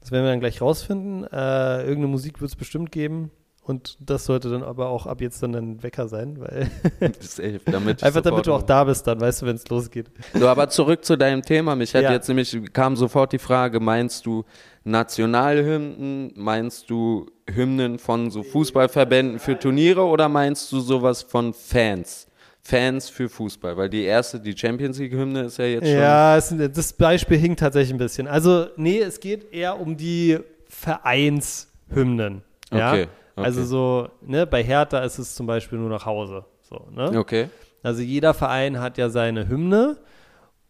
[0.00, 1.24] Das werden wir dann gleich rausfinden.
[1.24, 3.30] Äh, irgendeine Musik wird es bestimmt geben.
[3.64, 6.68] Und das sollte dann aber auch ab jetzt dann ein Wecker sein, weil
[7.20, 10.10] Safe, damit einfach damit du auch da bist, dann weißt du, wenn es losgeht.
[10.34, 11.76] So, aber zurück zu deinem Thema.
[11.76, 12.12] Mich hat ja.
[12.12, 14.44] jetzt nämlich kam sofort die Frage: Meinst du
[14.82, 16.32] Nationalhymnen?
[16.34, 22.26] Meinst du Hymnen von so Fußballverbänden für Turniere oder meinst du sowas von Fans?
[22.64, 25.98] Fans für Fußball, weil die erste, die Champions League Hymne ist ja jetzt schon.
[25.98, 28.28] Ja, es, das Beispiel hinkt tatsächlich ein bisschen.
[28.28, 32.42] Also, nee, es geht eher um die Vereinshymnen.
[32.72, 32.92] Ja?
[32.92, 33.08] Okay.
[33.34, 33.46] Okay.
[33.46, 36.44] Also so, ne, bei Hertha ist es zum Beispiel nur nach Hause.
[36.62, 37.18] So, ne?
[37.18, 37.48] Okay.
[37.82, 39.98] Also jeder Verein hat ja seine Hymne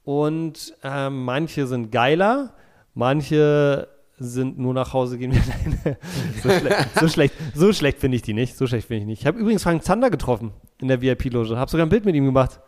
[0.05, 2.55] und äh, manche sind geiler,
[2.95, 5.33] manche sind nur nach Hause gehen.
[6.43, 8.57] so, schle so, schlecht, so schlecht finde ich die nicht.
[8.57, 9.21] So schlecht finde ich nicht.
[9.21, 11.57] Ich habe übrigens Frank Zander getroffen in der VIP-Loge.
[11.57, 12.61] Habe sogar ein Bild mit ihm gemacht.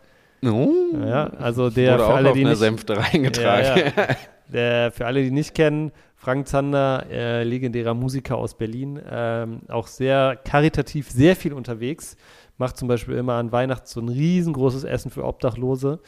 [0.43, 0.73] Oh.
[1.05, 3.77] Ja, also der Wurde für alle, die nicht, reingetragen.
[3.77, 4.15] Ja, ja.
[4.47, 5.91] Der, für alle, die nicht kennen,
[6.25, 12.17] Frank Zander, äh, legendärer Musiker aus Berlin, ähm, auch sehr karitativ, sehr viel unterwegs.
[12.57, 15.99] Macht zum Beispiel immer an Weihnachten so ein riesengroßes Essen für Obdachlose.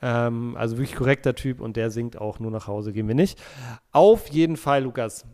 [0.00, 3.40] Ähm, also wirklich korrekter Typ und der singt auch nur nach Hause, gehen wir nicht.
[3.92, 5.26] Auf jeden Fall, Lukas.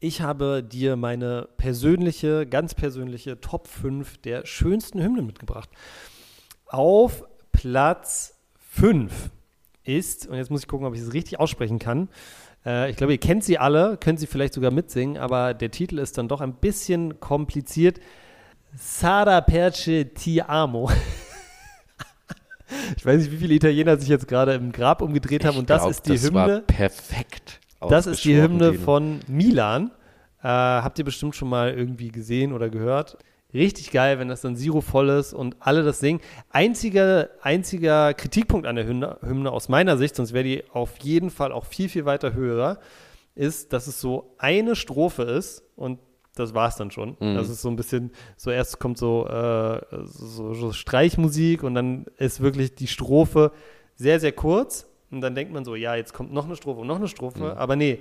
[0.00, 5.70] Ich habe dir meine persönliche, ganz persönliche Top 5 der schönsten Hymnen mitgebracht.
[6.66, 8.36] Auf Platz
[8.72, 9.30] 5
[9.84, 12.08] ist, und jetzt muss ich gucken, ob ich es richtig aussprechen kann,
[12.64, 15.98] äh, ich glaube, ihr kennt sie alle, könnt sie vielleicht sogar mitsingen, aber der Titel
[15.98, 18.00] ist dann doch ein bisschen kompliziert.
[18.76, 20.90] Sara Perce Ti Amo.
[22.96, 25.54] Ich weiß nicht, wie viele Italiener sich jetzt gerade im Grab umgedreht haben.
[25.54, 26.34] Ich und das glaub, ist die das Hymne.
[26.36, 27.60] War perfekt.
[27.80, 29.90] Das ist die Hymne von Milan.
[30.42, 33.16] Äh, habt ihr bestimmt schon mal irgendwie gesehen oder gehört.
[33.54, 36.20] Richtig geil, wenn das dann Zero voll ist und alle das singen.
[36.50, 41.30] Einziger, einziger Kritikpunkt an der Hymne, Hymne aus meiner Sicht, sonst wäre die auf jeden
[41.30, 42.78] Fall auch viel, viel weiter höher,
[43.34, 45.98] ist, dass es so eine Strophe ist und
[46.34, 47.16] das war es dann schon.
[47.20, 47.34] Mhm.
[47.36, 52.04] Das ist so ein bisschen, so erst kommt so, äh, so, so Streichmusik und dann
[52.18, 53.50] ist wirklich die Strophe
[53.96, 56.86] sehr, sehr kurz und dann denkt man so, ja, jetzt kommt noch eine Strophe und
[56.86, 57.58] noch eine Strophe, Mhm.
[57.58, 58.00] aber nee,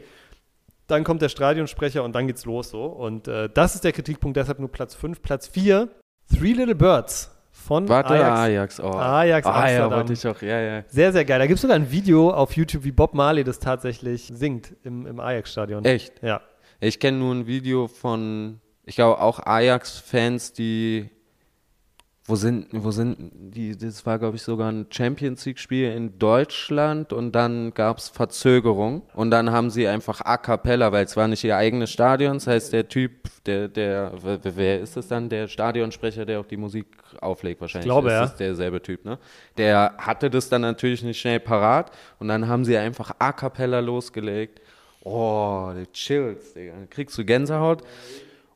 [0.88, 2.86] dann kommt der Stadionsprecher und dann geht's los so.
[2.86, 5.22] Und äh, das ist der Kritikpunkt, deshalb nur Platz 5.
[5.22, 5.90] Platz 4,
[6.34, 8.40] Three Little Birds von Warte, Ajax.
[8.40, 8.80] Ajax.
[8.80, 8.98] Oh.
[8.98, 9.92] Ajax ah, ja, Amsterdam.
[9.92, 10.42] wollte ich auch.
[10.42, 10.84] Ja, ja.
[10.88, 11.40] Sehr, sehr geil.
[11.40, 15.06] Da gibt es sogar ein Video auf YouTube, wie Bob Marley das tatsächlich singt im,
[15.06, 15.84] im Ajax-Stadion.
[15.84, 16.22] Echt?
[16.22, 16.42] Ja.
[16.80, 21.10] Ich kenne nur ein Video von, ich glaube auch Ajax-Fans, die,
[22.30, 27.14] wo sind, wo sind, die, das war glaube ich sogar ein Champions League-Spiel in Deutschland
[27.14, 31.28] und dann gab es Verzögerung und dann haben sie einfach a cappella, weil es war
[31.30, 33.12] nicht ihr eigenes Stadion, das heißt der Typ,
[33.46, 34.12] der, der,
[34.44, 36.88] wer- ist es dann, der Stadionsprecher, der auch die Musik
[37.22, 38.24] auflegt wahrscheinlich, Ich glaube, ist ja.
[38.26, 39.18] es derselbe Typ, ne?
[39.58, 43.80] Der hatte das dann natürlich nicht schnell parat und dann haben sie einfach a cappella
[43.80, 44.60] losgelegt.
[45.02, 46.74] Oh, die Chills, Digga.
[46.90, 47.82] Kriegst du Gänsehaut.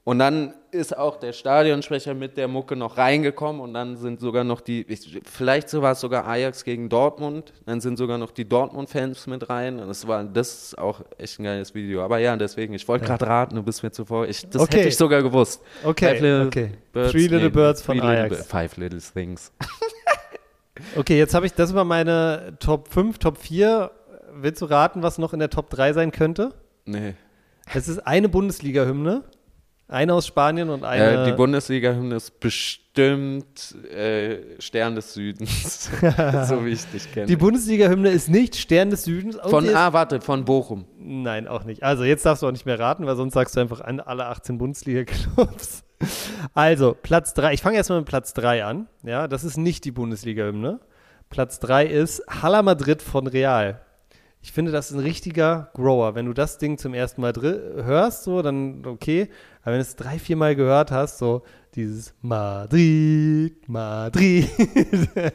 [0.03, 4.43] Und dann ist auch der Stadionsprecher mit der Mucke noch reingekommen und dann sind sogar
[4.43, 8.31] noch die, ich, vielleicht so war es sogar Ajax gegen Dortmund, dann sind sogar noch
[8.31, 12.01] die Dortmund-Fans mit rein und das war, das ist auch echt ein geiles Video.
[12.03, 14.77] Aber ja, deswegen, ich wollte gerade raten, du bist mir zuvor, ich, das Okay.
[14.77, 15.61] hätte ich sogar gewusst.
[15.83, 16.71] Okay, Five Little okay.
[17.11, 18.37] Three Little Birds von Little Ajax.
[18.37, 19.51] Bi- Five Little Things.
[20.95, 23.91] Okay, jetzt habe ich, das war meine Top 5, Top 4.
[24.33, 26.53] Willst du raten, was noch in der Top 3 sein könnte?
[26.85, 27.13] Nee.
[27.71, 29.23] Es ist eine Bundesliga-Hymne.
[29.91, 31.23] Eine aus Spanien und eine.
[31.23, 35.89] Äh, die Bundesliga-Hymne ist bestimmt äh, Stern des Südens,
[36.47, 37.25] so wie ich dich kenne.
[37.25, 39.37] Die Bundesliga-Hymne ist nicht Stern des Südens.
[39.43, 40.85] Von, ah, warte, von Bochum.
[40.97, 41.83] Nein, auch nicht.
[41.83, 44.27] Also jetzt darfst du auch nicht mehr raten, weil sonst sagst du einfach an alle
[44.27, 45.83] 18 Bundesliga-Clubs.
[46.53, 47.53] Also, Platz 3.
[47.53, 48.87] Ich fange erstmal mit Platz 3 an.
[49.03, 50.79] Ja, das ist nicht die Bundesliga-Hymne.
[51.29, 53.81] Platz 3 ist Hala Madrid von Real.
[54.43, 56.15] Ich finde, das ist ein richtiger Grower.
[56.15, 59.29] Wenn du das Ding zum ersten Mal hörst, so, dann okay.
[59.61, 61.43] Aber wenn du es drei, vier Mal gehört hast, so
[61.75, 64.49] dieses Madrid, Madrid.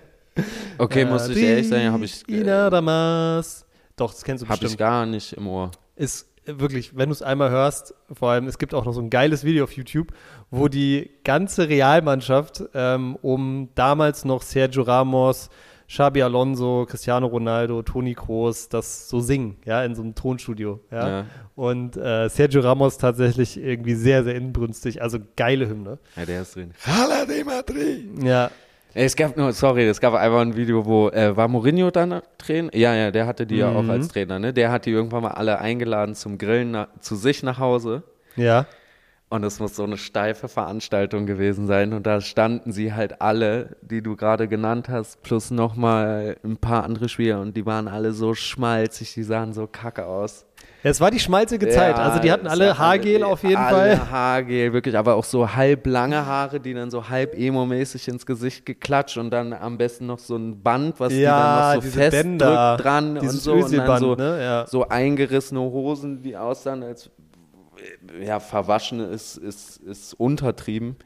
[0.78, 3.64] Okay, muss ich ehrlich sagen, habe ich, äh, nada más.
[3.96, 5.70] Doch, das kennst du hab bestimmt ich gar nicht im Ohr.
[5.94, 9.10] ist wirklich, wenn du es einmal hörst, vor allem, es gibt auch noch so ein
[9.10, 10.12] geiles Video auf YouTube,
[10.50, 15.48] wo die ganze Realmannschaft ähm, um damals noch Sergio Ramos,
[15.88, 21.08] Xabi Alonso, Cristiano Ronaldo, Toni Kroos das so singen, ja, in so einem Tonstudio, ja.
[21.08, 21.24] Ja.
[21.54, 25.98] Und äh, Sergio Ramos tatsächlich irgendwie sehr, sehr inbrünstig, also geile Hymne.
[26.16, 26.72] Ja, der ist drin.
[26.84, 28.22] Hala de Madrid.
[28.22, 28.50] Ja,
[28.94, 32.74] Es gab nur, sorry, es gab einfach ein Video, wo, äh, war Mourinho dann Trainer?
[32.74, 33.90] Ja, ja, der hatte die ja auch Mhm.
[33.90, 34.52] als Trainer, ne?
[34.54, 38.02] Der hat die irgendwann mal alle eingeladen zum Grillen na, zu sich nach Hause.
[38.36, 38.66] ja.
[39.28, 41.92] Und es muss so eine steife Veranstaltung gewesen sein.
[41.92, 46.84] Und da standen sie halt alle, die du gerade genannt hast, plus nochmal ein paar
[46.84, 47.40] andere Spieler.
[47.40, 50.46] Und die waren alle so schmalzig, die sahen so kacke aus.
[50.82, 54.10] Es war die schmalzige Zeit, also die hatten alle Haargel auf jeden alle Fall.
[54.10, 58.64] Haargel, wirklich, aber auch so halb lange Haare, die dann so halb emo-mäßig ins Gesicht
[58.64, 61.90] geklatscht und dann am besten noch so ein Band, was die Ja, dann noch so
[61.90, 63.54] festdrückt dran und so.
[63.54, 64.40] Und dann so, ne?
[64.40, 64.66] Ja.
[64.68, 67.10] so eingerissene Hosen, die aussahen, als
[68.20, 70.96] ja, verwaschen ist, ist, ist untertrieben.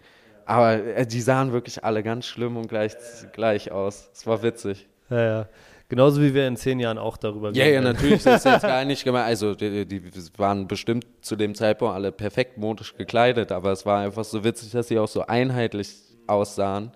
[0.45, 2.95] Aber äh, die sahen wirklich alle ganz schlimm und gleich,
[3.33, 4.11] gleich aus.
[4.13, 4.89] Es war witzig.
[5.09, 5.49] Ja, ja.
[5.89, 7.95] Genauso wie wir in zehn Jahren auch darüber Ja, reden ja, werden.
[7.97, 9.27] natürlich, das ist jetzt gar nicht gemeint.
[9.27, 10.03] Also, die, die
[10.37, 14.71] waren bestimmt zu dem Zeitpunkt alle perfekt modisch gekleidet, aber es war einfach so witzig,
[14.71, 15.93] dass sie auch so einheitlich
[16.29, 16.93] aussahen.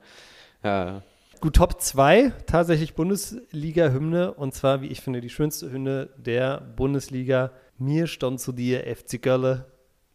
[0.63, 1.03] Ja,
[1.41, 7.51] Gut, Top 2 tatsächlich Bundesliga-Hymne und zwar, wie ich finde, die schönste Hymne der Bundesliga.
[7.77, 9.67] Mir stand zu dir, FC Gölle.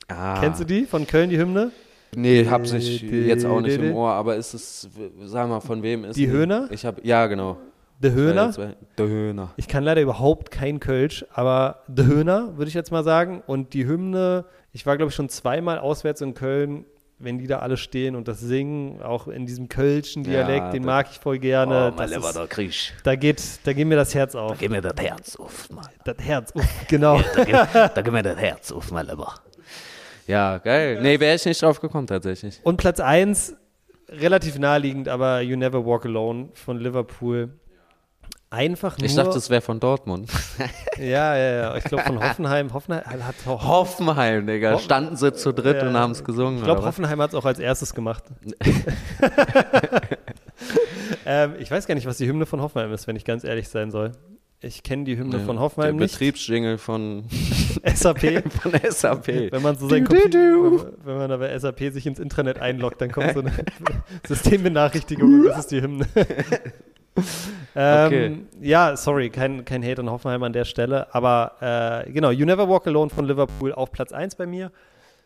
[0.09, 1.71] Ah, Kennst du die von Köln, die Hymne?
[2.15, 4.89] Nee, hab's ich Di- jetzt auch nicht im Ohr, aber ist es,
[5.25, 6.31] sag mal, von wem ist Die die?
[6.31, 6.67] Höhner?
[6.71, 7.57] Ich hab, ja, genau.
[8.01, 8.51] Der Höhner.
[8.97, 9.51] Der Höhner.
[9.57, 13.43] Ich kann leider überhaupt kein Kölsch, aber der Höhner, würde ich jetzt mal sagen.
[13.45, 16.85] Und die Hymne, ich war, glaube ich, schon zweimal auswärts in Köln,
[17.21, 20.83] wenn die da alle stehen und das singen, auch in diesem kölschen Dialekt, Ja, den
[20.83, 21.89] da- mag ich voll gerne.
[21.93, 24.33] Oh, mein Das Lieber, ist, da krieg ich, da, geht, da geht mir das Herz
[24.33, 24.57] auf.
[24.57, 25.85] gib mir das Herz auf, Mann.
[26.05, 27.19] Das Herz, uff, genau.
[27.35, 27.53] Da gib,
[27.95, 29.35] da gib mir das Herz auf, mein Lieber.
[30.29, 30.99] Ja, geil.
[31.01, 32.59] Nee, wäre ich nicht drauf gekommen, tatsächlich.
[32.63, 33.55] Und Platz 1,
[34.09, 37.49] relativ naheliegend, aber You Never Walk Alone von Liverpool.
[38.51, 39.07] Einfach nur.
[39.07, 40.29] Ich dachte, es wäre von Dortmund.
[40.97, 41.75] ja, ja, ja.
[41.77, 42.73] Ich glaube von Hoffenheim.
[42.73, 43.67] Hoffenheim hat auch.
[43.67, 44.73] Hoffenheim, Digga.
[44.73, 46.59] Ho- Standen sie zu dritt Ja, und haben es gesungen.
[46.59, 46.83] Ich glaube?
[46.83, 48.23] Hoffenheim hat es auch als erstes gemacht.
[51.25, 53.69] ähm, ich weiß gar nicht, was die Hymne von Hoffenheim ist, wenn ich ganz ehrlich
[53.69, 54.11] sein soll.
[54.61, 56.11] Ich kenne die Hymne von Der Hoffenheim nicht.
[56.13, 57.23] Betriebsjingle von,
[57.93, 58.43] SAP.
[58.61, 59.27] von SAP.
[59.51, 60.03] Wenn man so sein.
[60.03, 63.53] Computer, wenn man da bei SAP sich ins Intranet einloggt, dann kommt so eine
[64.27, 66.05] Systembenachrichtigung das ist die Hymne.
[67.75, 68.37] ähm, Okay.
[68.61, 72.67] Ja, sorry, kein, kein Hate an Hoffenheim an der Stelle, aber äh, genau, You Never
[72.67, 74.71] Walk Alone von Liverpool auf Platz 1 bei mir.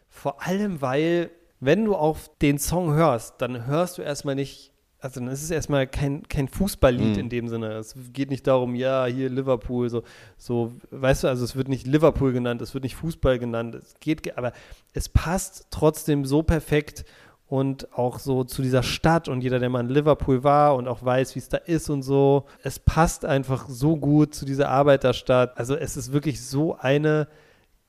[0.10, 4.72] Vor allem, weil, wenn du auf den Song hörst, dann hörst du erstmal nicht,
[5.04, 7.20] also dann ist es erstmal kein, kein Fußballlied Mhm.
[7.20, 7.74] in dem Sinne.
[7.74, 10.04] Es geht nicht darum, ja, hier Liverpool, so,
[10.38, 13.96] so, weißt du, also es wird nicht Liverpool genannt, es wird nicht Fußball genannt, es
[14.00, 14.54] geht, ge- aber
[14.94, 17.04] es passt trotzdem so perfekt
[17.48, 21.04] und auch so zu dieser Stadt und jeder, der mal in Liverpool war und auch
[21.04, 25.58] weiß, wie es da ist und so, es passt einfach so gut zu dieser Arbeiterstadt.
[25.58, 27.28] Also es ist wirklich so eine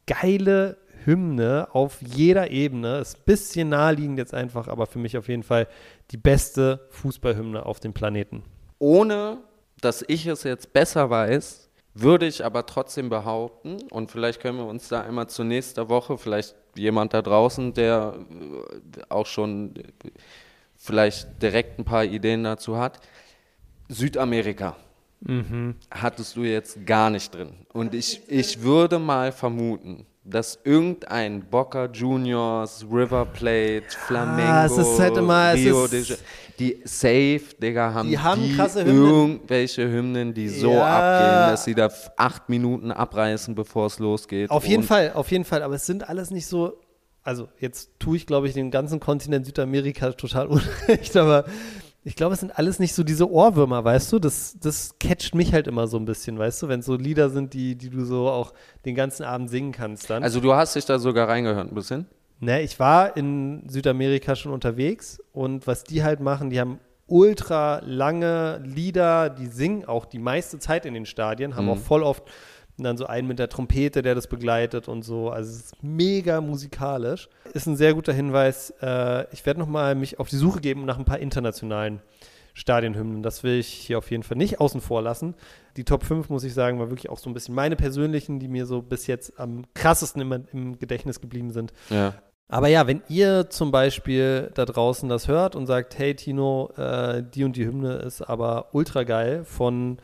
[0.06, 2.98] geile Hymne auf jeder Ebene.
[2.98, 5.68] Ist ein bisschen naheliegend jetzt einfach, aber für mich auf jeden Fall
[6.10, 8.42] die beste Fußballhymne auf dem Planeten.
[8.78, 9.38] Ohne,
[9.80, 14.66] dass ich es jetzt besser weiß, würde ich aber trotzdem behaupten, und vielleicht können wir
[14.66, 20.10] uns da einmal zu nächster Woche, vielleicht jemand da draußen, der äh, auch schon äh,
[20.76, 23.00] vielleicht direkt ein paar Ideen dazu hat,
[23.88, 24.76] Südamerika.
[25.90, 27.54] Hattest du jetzt gar nicht drin.
[27.72, 34.98] Und ich, ich würde mal vermuten, dass irgendein Boca Juniors, River Plate, Flamengo, es ist
[34.98, 36.22] halt immer- Rio de Janeiro,
[36.58, 39.04] die safe, Digga, haben Die haben die krasse Hymnen.
[39.04, 40.86] irgendwelche Hymnen, die so Ja.
[40.86, 44.50] abgehen, dass sie da acht Minuten abreißen, bevor es losgeht.
[44.50, 45.62] Auf jeden Fall, auf jeden Fall.
[45.62, 46.78] Aber es sind alles nicht so.
[47.22, 50.46] Also, jetzt tue ich, glaube ich, dem ganzen Kontinent Südamerika total
[50.88, 51.44] unrecht, aber
[52.06, 54.18] ich glaube, es sind alles nicht so diese Ohrwürmer, weißt du?
[54.18, 56.68] Das, das catcht mich halt immer so ein bisschen, weißt du?
[56.68, 58.52] Wenn es so Lieder sind, die, die du so auch
[58.84, 60.22] den ganzen Abend singen kannst dann.
[60.22, 62.06] Also du hast dich da sogar reingehört ein bisschen?
[62.40, 67.80] Ne, ich war in Südamerika schon unterwegs und was die halt machen, die haben ultra
[67.84, 72.24] lange Lieder, die singen auch die meiste Zeit in den Stadien, haben auch voll oft
[72.78, 75.30] dann so einen mit der Trompete, der das begleitet und so.
[75.30, 77.28] Also es ist mega musikalisch.
[77.52, 78.70] Ist ein sehr guter Hinweis.
[78.82, 82.00] Äh, ich werde nochmal mich auf die Suche geben nach ein paar internationalen
[82.54, 83.22] Stadionhymnen.
[83.22, 85.34] Das will ich hier auf jeden Fall nicht außen vor lassen.
[85.76, 88.48] Die Top 5, muss ich sagen, war wirklich auch so ein bisschen meine persönlichen, die
[88.48, 91.72] mir so bis jetzt am krassesten im, im Gedächtnis geblieben sind.
[91.90, 92.14] Ja.
[92.48, 97.22] Aber ja, wenn ihr zum Beispiel da draußen das hört und sagt, hey Tino, äh,
[97.22, 99.98] die und die Hymne ist aber ultra geil von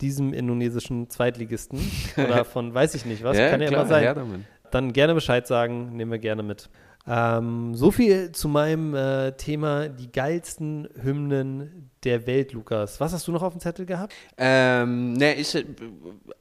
[0.00, 1.78] diesem indonesischen Zweitligisten
[2.16, 4.40] oder von weiß ich nicht was, kann ja klar, immer sein, her damit.
[4.70, 6.68] dann gerne Bescheid sagen, nehmen wir gerne mit.
[7.08, 13.00] Ähm, so viel zu meinem äh, Thema, die geilsten Hymnen der Welt, Lukas.
[13.00, 14.12] Was hast du noch auf dem Zettel gehabt?
[14.36, 15.64] Ähm, ne, ich äh,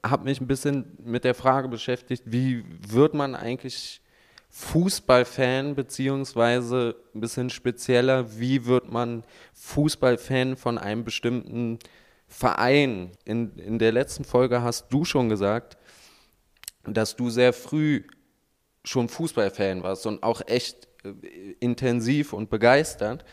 [0.04, 4.02] habe mich ein bisschen mit der Frage beschäftigt, wie wird man eigentlich
[4.50, 11.78] Fußballfan, beziehungsweise ein bisschen spezieller, wie wird man Fußballfan von einem bestimmten
[12.28, 13.12] Verein?
[13.24, 15.78] In, in der letzten Folge hast du schon gesagt,
[16.86, 18.04] dass du sehr früh
[18.84, 23.26] schon Fußballfan warst und auch echt äh, intensiv und begeistert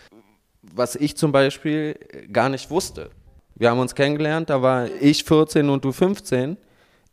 [0.63, 1.95] was ich zum Beispiel
[2.33, 3.11] gar nicht wusste.
[3.55, 6.57] Wir haben uns kennengelernt, da war ich 14 und du 15.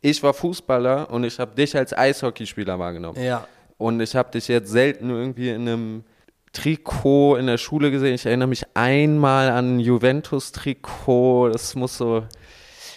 [0.00, 3.22] Ich war Fußballer und ich habe dich als Eishockeyspieler wahrgenommen.
[3.22, 3.46] Ja.
[3.76, 6.04] Und ich habe dich jetzt selten irgendwie in einem
[6.52, 8.14] Trikot in der Schule gesehen.
[8.14, 11.50] Ich erinnere mich einmal an Juventus-Trikot.
[11.52, 12.24] Das muss so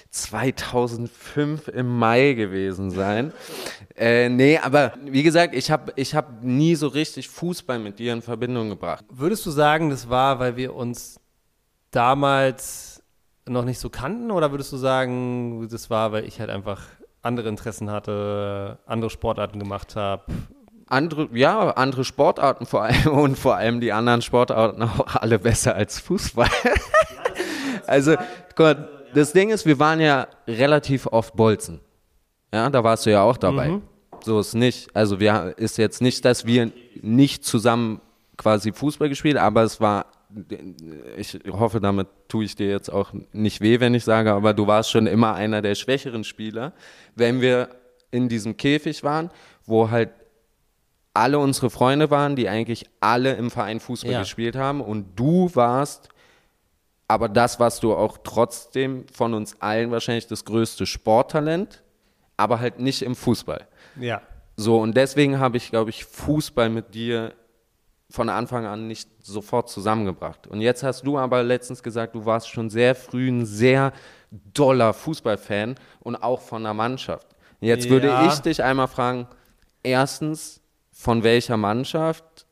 [0.09, 3.33] 2005 im Mai gewesen sein.
[3.95, 8.13] Äh, nee, aber wie gesagt, ich habe ich hab nie so richtig Fußball mit dir
[8.13, 9.05] in Verbindung gebracht.
[9.09, 11.19] Würdest du sagen, das war, weil wir uns
[11.91, 13.03] damals
[13.47, 16.81] noch nicht so kannten oder würdest du sagen, das war, weil ich halt einfach
[17.21, 20.25] andere Interessen hatte, andere Sportarten gemacht habe?
[20.87, 25.75] Andere, ja, andere Sportarten vor allem und vor allem die anderen Sportarten auch alle besser
[25.75, 26.49] als Fußball.
[27.87, 28.15] also,
[28.55, 31.79] mal, das Ding ist, wir waren ja relativ oft Bolzen.
[32.53, 33.79] Ja, da warst du ja auch dabei.
[34.23, 34.95] So ist nicht.
[34.95, 38.01] Also, wir ist jetzt nicht, dass wir nicht zusammen
[38.37, 40.05] quasi Fußball gespielt, aber es war,
[41.17, 44.67] ich hoffe, damit tue ich dir jetzt auch nicht weh, wenn ich sage, aber du
[44.67, 46.73] warst schon immer einer der schwächeren Spieler,
[47.15, 47.69] wenn wir
[48.11, 49.29] in diesem Käfig waren,
[49.65, 50.09] wo halt
[51.13, 54.19] alle unsere Freunde waren, die eigentlich alle im Verein Fußball Ja.
[54.21, 56.09] gespielt haben und du warst
[57.07, 61.83] aber das warst du auch trotzdem von uns allen wahrscheinlich das größte Sporttalent,
[62.37, 63.67] aber halt nicht im Fußball.
[63.99, 64.21] Ja.
[64.55, 67.33] So, und deswegen habe ich, glaube ich, Fußball mit dir
[68.09, 70.47] von Anfang an nicht sofort zusammengebracht.
[70.47, 73.91] Und jetzt hast du aber letztens gesagt, du warst schon sehr früh ein sehr
[74.31, 77.27] doller Fußballfan und auch von der Mannschaft.
[77.59, 78.27] Jetzt würde Ja.
[78.27, 79.27] ich dich einmal fragen,
[79.83, 80.61] erstens,
[81.03, 82.45] von welcher Mannschaft?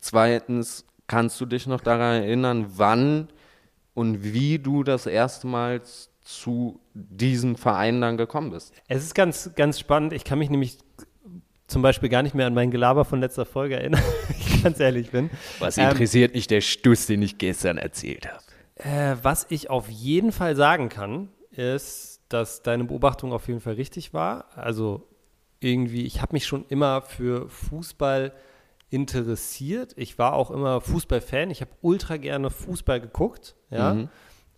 [0.00, 3.28] Zweitens, kannst du dich noch daran erinnern, wann
[3.92, 5.82] und wie du das erste Mal
[6.22, 8.72] zu diesen Vereinen dann gekommen bist.
[8.88, 10.14] Es ist ganz, ganz spannend.
[10.14, 10.78] Ich kann mich nämlich
[11.66, 14.80] zum Beispiel gar nicht mehr an mein Gelaber von letzter Folge erinnern, wenn ich ganz
[14.80, 15.28] ehrlich bin.
[15.58, 18.42] Was Ähm, interessiert mich der Stuss, den ich gestern erzählt habe?
[18.76, 23.74] Äh, was ich auf jeden Fall sagen kann, ist, dass deine Beobachtung auf jeden Fall
[23.74, 24.46] richtig war.
[24.56, 25.07] Also
[25.60, 28.32] irgendwie, ich habe mich schon immer für Fußball
[28.90, 29.92] interessiert.
[29.96, 31.50] Ich war auch immer Fußballfan.
[31.50, 33.54] Ich habe ultra gerne Fußball geguckt.
[33.70, 33.94] Ja.
[33.94, 34.08] Mhm.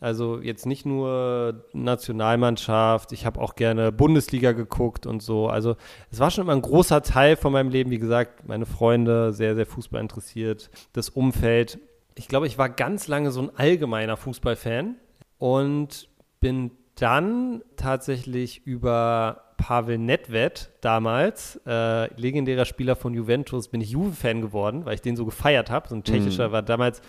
[0.00, 5.48] Also jetzt nicht nur Nationalmannschaft, ich habe auch gerne Bundesliga geguckt und so.
[5.48, 5.76] Also
[6.10, 7.90] es war schon immer ein großer Teil von meinem Leben.
[7.90, 11.78] Wie gesagt, meine Freunde, sehr, sehr Fußball interessiert, das Umfeld.
[12.14, 14.96] Ich glaube, ich war ganz lange so ein allgemeiner Fußballfan
[15.36, 16.08] und
[16.40, 16.70] bin
[17.00, 24.84] dann tatsächlich über Pavel Nedved damals, äh, legendärer Spieler von Juventus, bin ich Juve-Fan geworden,
[24.84, 25.88] weil ich den so gefeiert habe.
[25.88, 27.00] So ein tschechischer war damals,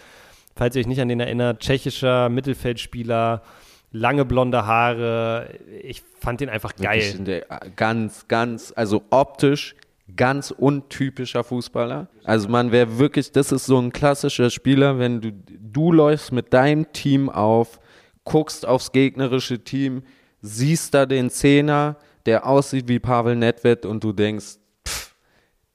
[0.55, 3.41] falls ihr euch nicht an den erinnert, tschechischer Mittelfeldspieler,
[3.91, 5.49] lange blonde Haare.
[5.83, 7.13] Ich fand den einfach geil.
[7.19, 9.75] der, ganz, ganz, also optisch
[10.15, 12.07] ganz untypischer Fußballer.
[12.23, 16.53] Also man wäre wirklich, das ist so ein klassischer Spieler, wenn du, du läufst mit
[16.53, 17.79] deinem Team auf,
[18.24, 20.03] guckst aufs gegnerische Team,
[20.41, 24.57] siehst da den Zehner, der aussieht wie Pavel Nedved und du denkst,
[24.88, 25.15] pff,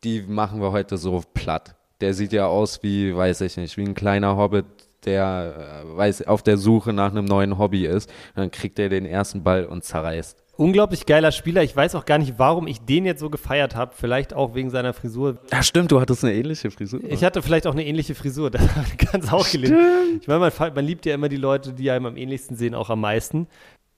[0.04, 1.76] die machen wir heute so platt.
[2.00, 4.66] Der sieht ja aus wie, weiß ich nicht, wie ein kleiner Hobbit,
[5.04, 8.10] der äh, weiß, auf der Suche nach einem neuen Hobby ist.
[8.34, 10.42] Und dann kriegt er den ersten Ball und zerreißt.
[10.56, 11.62] Unglaublich geiler Spieler.
[11.62, 13.92] Ich weiß auch gar nicht, warum ich den jetzt so gefeiert habe.
[13.94, 15.38] Vielleicht auch wegen seiner Frisur.
[15.52, 17.00] Ja, stimmt, du hattest eine ähnliche Frisur.
[17.04, 18.62] Ich hatte vielleicht auch eine ähnliche Frisur, das
[18.96, 20.18] kann es auch gelingen.
[20.20, 22.88] Ich meine, man, man liebt ja immer die Leute, die einem am ähnlichsten sehen, auch
[22.88, 23.48] am meisten.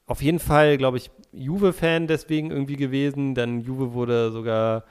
[0.07, 3.35] Auf jeden Fall, glaube ich, Juve-Fan deswegen irgendwie gewesen.
[3.35, 4.85] Dann Juve wurde sogar,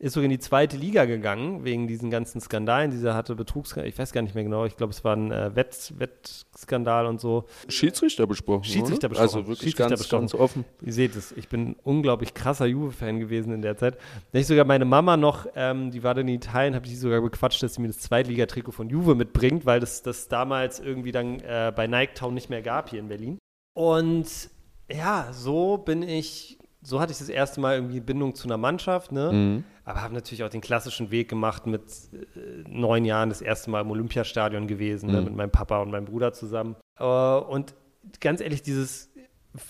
[0.00, 2.90] ist sogar in die zweite Liga gegangen, wegen diesen ganzen Skandalen.
[2.90, 5.56] Dieser hatte Betrugsskandal, ich weiß gar nicht mehr genau, ich glaube, es war ein äh,
[5.56, 7.46] Wett, Wettskandal und so.
[7.68, 8.64] Schiedsrichter besprochen.
[8.64, 9.26] Schiedsrichter besprochen.
[9.26, 10.20] Also wirklich Schiedsrichter ganz, besprochen.
[10.20, 10.64] ganz offen.
[10.82, 13.98] Ihr seht es, ich bin unglaublich krasser Juve-Fan gewesen in der Zeit.
[14.32, 16.98] Da ich sogar meine Mama noch, ähm, die war dann in Italien, habe ich sie
[16.98, 21.10] sogar bequatscht, dass sie mir das Zweitligatrikot von Juve mitbringt, weil das das damals irgendwie
[21.10, 23.38] dann äh, bei Nike Town nicht mehr gab hier in Berlin.
[23.74, 24.50] Und
[24.90, 29.12] ja, so bin ich, so hatte ich das erste Mal irgendwie Bindung zu einer Mannschaft,
[29.12, 29.32] ne?
[29.32, 29.64] Mhm.
[29.88, 31.82] Aber habe natürlich auch den klassischen Weg gemacht mit
[32.12, 35.24] äh, neun Jahren das erste Mal im Olympiastadion gewesen, ne, Mhm.
[35.24, 36.76] mit meinem Papa und meinem Bruder zusammen.
[36.98, 37.74] Äh, und
[38.20, 39.10] ganz ehrlich, dieses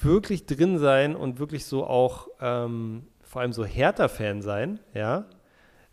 [0.02, 5.26] wirklich drin sein und wirklich so auch ähm, vor allem so Hertha-Fan sein, ja,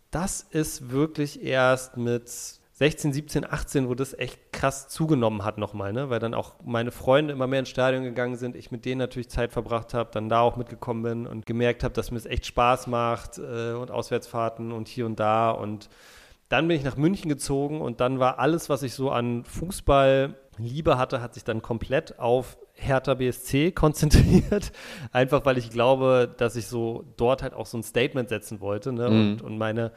[0.09, 2.27] das ist wirklich erst mit
[2.73, 6.09] 16, 17, 18, wo das echt krass zugenommen hat nochmal, ne?
[6.09, 9.29] weil dann auch meine Freunde immer mehr ins Stadion gegangen sind, ich mit denen natürlich
[9.29, 12.47] Zeit verbracht habe, dann da auch mitgekommen bin und gemerkt habe, dass mir es echt
[12.47, 15.87] Spaß macht äh, und Auswärtsfahrten und hier und da und
[16.49, 20.33] dann bin ich nach München gezogen und dann war alles, was ich so an Fußball
[20.57, 24.71] Liebe hatte, hat sich dann komplett auf Hertha BSC konzentriert.
[25.11, 28.93] Einfach weil ich glaube, dass ich so dort halt auch so ein Statement setzen wollte.
[28.93, 29.09] Ne?
[29.09, 29.31] Mhm.
[29.31, 29.91] Und, und meine,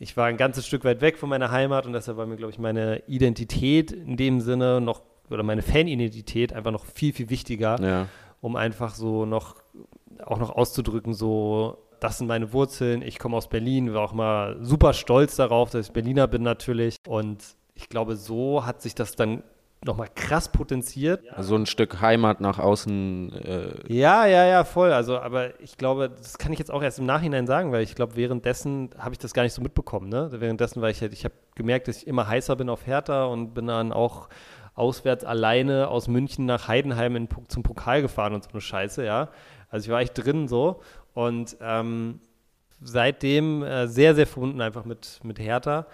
[0.00, 2.50] ich war ein ganzes Stück weit weg von meiner Heimat und deshalb war mir, glaube
[2.50, 7.80] ich, meine Identität in dem Sinne noch, oder meine Fanidentität einfach noch viel, viel wichtiger
[7.80, 8.08] Ja.
[8.40, 9.56] um einfach so noch
[10.24, 14.56] auch noch auszudrücken, so das sind meine Wurzeln, ich komme aus Berlin, war auch mal
[14.62, 17.44] super stolz darauf, dass ich Berliner bin natürlich und
[17.74, 19.42] ich glaube, so hat sich das dann
[19.84, 21.22] nochmal krass potenziert.
[21.38, 23.32] So ein Stück Heimat nach außen.
[23.32, 24.92] Äh, Ja, ja, ja, voll.
[24.92, 27.94] Also, aber ich glaube, das kann ich jetzt auch erst im Nachhinein sagen, weil ich
[27.94, 30.08] glaube, währenddessen habe ich das gar nicht so mitbekommen.
[30.08, 30.28] Ne?
[30.32, 33.54] Währenddessen war ich halt, ich habe gemerkt, dass ich immer heißer bin auf Hertha und
[33.54, 34.28] bin dann auch
[34.74, 39.28] auswärts alleine aus München nach Heidenheim in, zum Pokal gefahren und so eine Scheiße, ja.
[39.68, 40.80] Also ich war echt drin so
[41.14, 42.20] und ähm,
[42.82, 45.86] seitdem äh, sehr, sehr verbunden einfach mit, mit Hertha.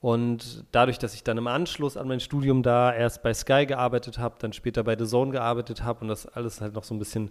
[0.00, 4.18] Und dadurch, dass ich dann im Anschluss an mein Studium da erst bei Sky gearbeitet
[4.18, 6.98] habe, dann später bei The Zone gearbeitet habe und das alles halt noch so ein
[6.98, 7.30] bisschen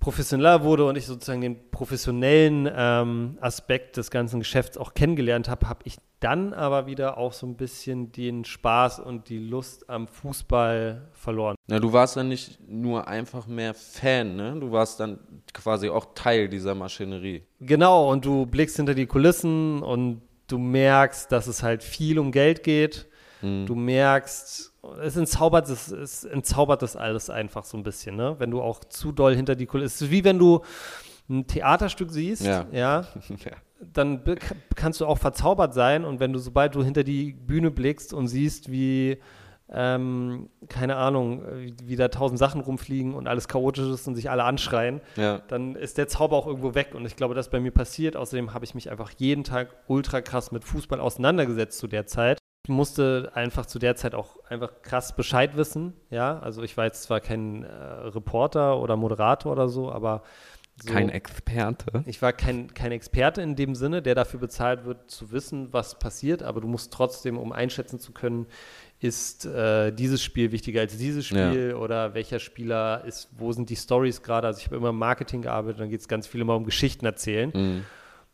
[0.00, 5.68] professioneller wurde und ich sozusagen den professionellen ähm, Aspekt des ganzen Geschäfts auch kennengelernt habe,
[5.68, 10.08] habe ich dann aber wieder auch so ein bisschen den Spaß und die Lust am
[10.08, 11.56] Fußball verloren.
[11.68, 14.56] na, du warst dann nicht nur einfach mehr Fan, ne?
[14.58, 15.18] Du warst dann
[15.52, 17.44] quasi auch Teil dieser Maschinerie.
[17.60, 22.32] Genau, und du blickst hinter die Kulissen und du merkst, dass es halt viel um
[22.32, 23.06] Geld geht.
[23.40, 28.34] Du merkst, es entzaubert, es, es entzaubert das alles einfach so ein bisschen, ne?
[28.38, 29.86] Wenn du auch zu doll hinter die Kulissen.
[29.86, 30.62] Es ist wie wenn du
[31.30, 32.66] ein Theaterstück siehst, Ja.
[32.72, 33.52] ja, ja.
[33.80, 34.22] dann
[34.74, 38.26] kannst du auch verzaubert sein und wenn du, sobald du hinter die Bühne blickst und
[38.26, 39.18] siehst, wie,
[39.72, 41.42] ähm, keine Ahnung,
[41.84, 45.40] wie, da tausend Sachen rumfliegen und alles chaotisch ist und sich alle anschreien, Ja.
[45.48, 48.16] dann ist der Zauber auch irgendwo weg und ich glaube, das ist bei mir passiert.
[48.16, 52.38] Außerdem habe ich mich einfach jeden Tag ultra krass mit Fußball auseinandergesetzt zu der Zeit.
[52.66, 55.94] musste einfach zu der Zeit auch einfach krass Bescheid wissen.
[56.10, 60.22] Ja, also ich war jetzt zwar kein äh, Reporter oder Moderator oder so, aber
[60.82, 62.04] so, kein Experte.
[62.06, 65.98] Ich war kein, kein Experte in dem Sinne, der dafür bezahlt wird, zu wissen, was
[65.98, 68.46] passiert, aber du musst trotzdem, um einschätzen zu können,
[69.00, 71.76] ist äh, dieses Spiel wichtiger als dieses Spiel ja.
[71.76, 74.46] oder welcher Spieler ist, wo sind die Stories gerade?
[74.48, 77.06] Also ich habe immer im Marketing gearbeitet, dann geht es ganz viel immer um Geschichten
[77.06, 77.52] erzählen.
[77.54, 77.84] Mhm.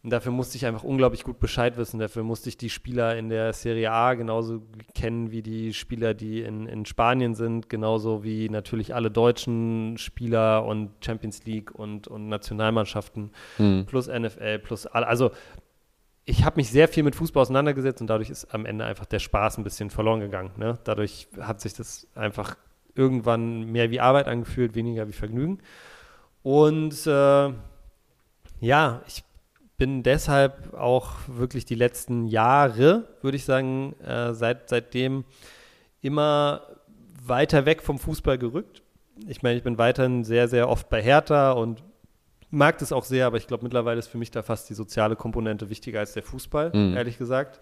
[0.04, 1.98] Und dafür musste ich einfach unglaublich gut Bescheid wissen.
[1.98, 4.60] Dafür musste ich die Spieler in der Serie A genauso
[4.94, 10.66] kennen wie die Spieler, die in, in Spanien sind, genauso wie natürlich alle deutschen Spieler
[10.66, 13.86] und Champions League und, und Nationalmannschaften mhm.
[13.86, 15.06] plus NFL plus alle.
[15.06, 15.30] Also
[16.26, 19.18] ich habe mich sehr viel mit Fußball auseinandergesetzt und dadurch ist am Ende einfach der
[19.18, 20.52] Spaß ein bisschen verloren gegangen.
[20.56, 20.78] Ne?
[20.84, 22.56] Dadurch hat sich das einfach
[22.94, 25.58] irgendwann mehr wie Arbeit angefühlt, weniger wie Vergnügen.
[26.42, 27.52] Und äh,
[28.60, 29.24] ja, ich
[29.76, 35.24] bin deshalb auch wirklich die letzten Jahre, würde ich sagen, äh, seit, seitdem
[36.00, 36.62] immer
[37.22, 38.82] weiter weg vom Fußball gerückt.
[39.26, 41.82] Ich meine, ich bin weiterhin sehr, sehr oft bei Hertha und
[42.54, 45.16] mag das auch sehr, aber ich glaube, mittlerweile ist für mich da fast die soziale
[45.16, 46.96] Komponente wichtiger als der Fußball, mhm.
[46.96, 47.60] ehrlich gesagt.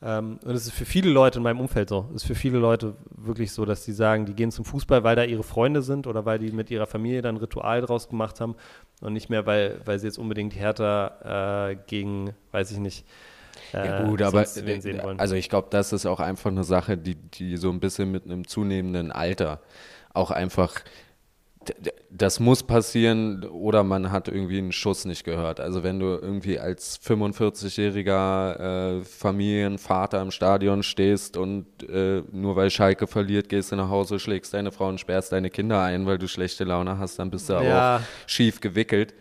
[0.00, 2.06] Ähm, und es ist für viele Leute in meinem Umfeld so.
[2.10, 5.16] Es ist für viele Leute wirklich so, dass sie sagen, die gehen zum Fußball, weil
[5.16, 8.40] da ihre Freunde sind oder weil die mit ihrer Familie dann ein Ritual draus gemacht
[8.40, 8.54] haben
[9.00, 13.04] und nicht mehr, weil, weil sie jetzt unbedingt härter äh, gegen, weiß ich nicht,
[13.74, 14.46] äh, ja gut, aber
[15.18, 18.24] also ich glaube, das ist auch einfach eine Sache, die, die so ein bisschen mit
[18.24, 19.60] einem zunehmenden Alter
[20.14, 20.74] auch einfach
[22.10, 25.60] das muss passieren oder man hat irgendwie einen Schuss nicht gehört.
[25.60, 32.70] Also wenn du irgendwie als 45-jähriger äh, Familienvater im Stadion stehst und äh, nur weil
[32.70, 36.16] Schalke verliert, gehst du nach Hause, schlägst deine Frau und sperrst deine Kinder ein, weil
[36.18, 37.96] du schlechte Laune hast, dann bist du ja.
[37.96, 39.14] auch schief gewickelt.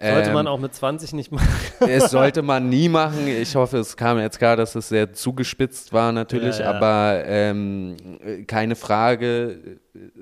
[0.00, 1.46] Sollte ähm, man auch mit 20 nicht machen.
[1.80, 3.28] es sollte man nie machen.
[3.28, 6.72] Ich hoffe, es kam jetzt klar, dass es sehr zugespitzt war natürlich, ja, ja.
[6.72, 7.96] aber ähm,
[8.46, 9.78] keine Frage.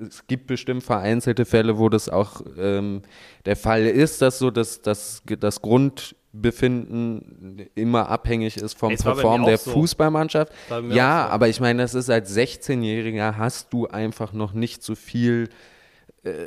[0.07, 3.01] Es gibt bestimmt vereinzelte Fälle, wo das auch ähm,
[3.45, 9.57] der Fall ist, dass so das, das, das Grundbefinden immer abhängig ist vom Perform der
[9.57, 9.71] so.
[9.71, 10.53] Fußballmannschaft.
[10.89, 11.33] Ja, so.
[11.33, 15.49] aber ich meine, das ist als 16-Jähriger hast du einfach noch nicht so viel
[16.23, 16.45] äh,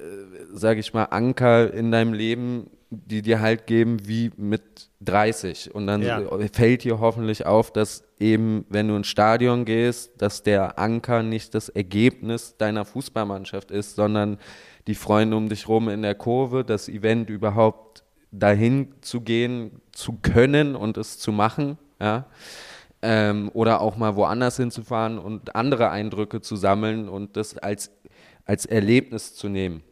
[0.55, 5.75] sage ich mal, Anker in deinem Leben, die dir halt geben wie mit 30.
[5.75, 6.23] Und dann ja.
[6.53, 11.55] fällt dir hoffentlich auf, dass eben, wenn du ins Stadion gehst, dass der Anker nicht
[11.55, 14.39] das Ergebnis deiner Fußballmannschaft ist, sondern
[14.87, 20.19] die Freunde um dich rum in der Kurve, das Event überhaupt dahin zu gehen, zu
[20.23, 22.27] können und es zu machen, ja.
[23.03, 27.91] Ähm, oder auch mal woanders hinzufahren und andere Eindrücke zu sammeln und das als,
[28.47, 29.83] als Erlebnis zu nehmen.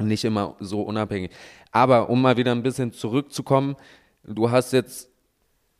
[0.00, 1.30] Nicht immer so unabhängig.
[1.72, 3.76] Aber um mal wieder ein bisschen zurückzukommen,
[4.24, 5.10] du hast jetzt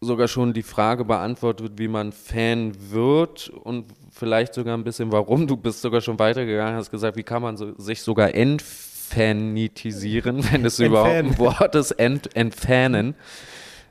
[0.01, 5.47] sogar schon die Frage beantwortet, wie man Fan wird und vielleicht sogar ein bisschen warum.
[5.47, 10.65] Du bist sogar schon weitergegangen, hast gesagt, wie kann man so, sich sogar entfanitisieren, wenn
[10.65, 13.15] es überhaupt ein Wort ist, ent, entfanen.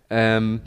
[0.10, 0.62] Ähm,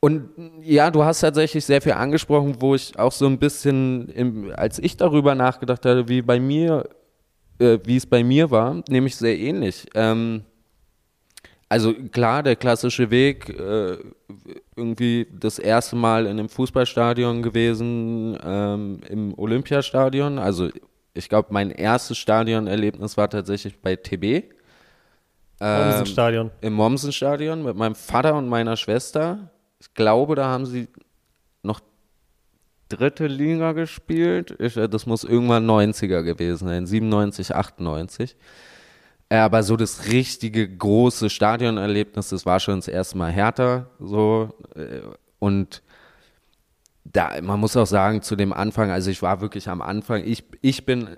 [0.00, 0.28] und
[0.62, 4.80] ja, du hast tatsächlich sehr viel angesprochen, wo ich auch so ein bisschen, im, als
[4.80, 6.88] ich darüber nachgedacht habe, wie bei mir
[7.62, 9.86] äh, wie es bei mir war, nämlich sehr ähnlich.
[9.94, 10.42] Ähm,
[11.68, 13.96] also klar, der klassische Weg, äh,
[14.76, 20.38] irgendwie das erste Mal in einem Fußballstadion gewesen, ähm, im Olympiastadion.
[20.38, 20.68] Also
[21.14, 24.50] ich glaube, mein erstes Stadionerlebnis war tatsächlich bei TB.
[25.60, 26.50] Ähm, Mommsenstadion.
[26.60, 29.50] Im Mommsenstadion mit meinem Vater und meiner Schwester.
[29.80, 30.88] Ich glaube, da haben sie
[32.96, 34.54] dritte Liga gespielt.
[34.58, 38.36] Ich, äh, das muss irgendwann 90er gewesen sein, 97, 98.
[39.28, 43.90] Äh, aber so das richtige große Stadionerlebnis, das war schon das erste Mal härter.
[43.98, 45.00] So, äh,
[45.38, 45.82] und
[47.04, 50.44] da, man muss auch sagen, zu dem Anfang, also ich war wirklich am Anfang, ich,
[50.60, 51.16] ich bin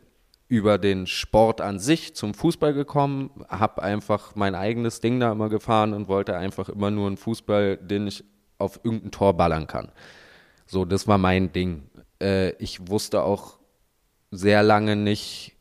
[0.48, 5.48] über den Sport an sich zum Fußball gekommen, habe einfach mein eigenes Ding da immer
[5.48, 8.24] gefahren und wollte einfach immer nur einen Fußball, den ich
[8.58, 9.90] auf irgendein Tor ballern kann.
[10.66, 11.82] So, das war mein Ding.
[12.20, 13.58] Äh, ich wusste auch
[14.30, 15.54] sehr lange nicht,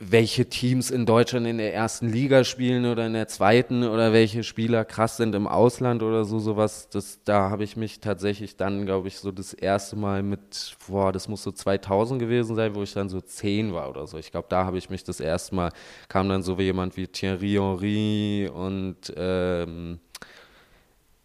[0.00, 4.42] welche Teams in Deutschland in der ersten Liga spielen oder in der zweiten oder welche
[4.42, 6.88] Spieler krass sind im Ausland oder so sowas.
[6.90, 11.12] Das, da habe ich mich tatsächlich dann, glaube ich, so das erste Mal mit, boah,
[11.12, 14.18] das muss so 2000 gewesen sein, wo ich dann so zehn war oder so.
[14.18, 15.70] Ich glaube, da habe ich mich das erste Mal,
[16.08, 20.00] kam dann so wie jemand wie Thierry Henry und ähm,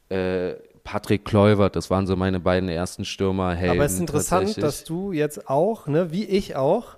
[0.10, 3.58] äh, Patrick Kluivert, das waren so meine beiden ersten Stürmer.
[3.58, 6.98] Aber es ist interessant, dass du jetzt auch, ne, wie ich auch,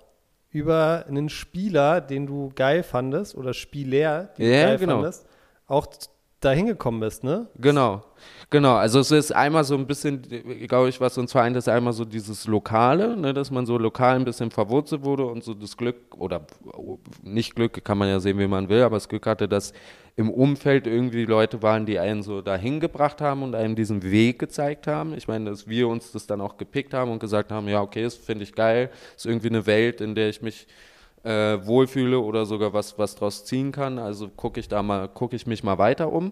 [0.50, 4.94] über einen Spieler, den du geil fandest, oder Spieler, den ja, du geil genau.
[4.94, 5.28] fandest,
[5.68, 5.88] auch
[6.46, 7.48] da hingekommen bist, ne?
[7.60, 8.04] Genau,
[8.50, 8.76] genau.
[8.76, 10.22] Also es ist einmal so ein bisschen,
[10.68, 14.16] glaube ich, was uns vereint, ist einmal so dieses Lokale, ne, dass man so lokal
[14.16, 16.46] ein bisschen verwurzelt wurde und so das Glück, oder
[17.24, 19.74] nicht Glück, kann man ja sehen, wie man will, aber das Glück hatte, dass
[20.18, 24.40] im Umfeld irgendwie Leute waren, die einen so dahin gebracht haben und einem diesen Weg
[24.40, 25.14] gezeigt haben.
[25.18, 28.04] Ich meine, dass wir uns das dann auch gepickt haben und gesagt haben, ja, okay,
[28.04, 30.68] das finde ich geil, ist irgendwie eine Welt, in der ich mich
[31.26, 33.98] äh, wohlfühle oder sogar was, was draus ziehen kann.
[34.00, 36.32] Also gucke ich da mal, gucke ich mich mal weiter um.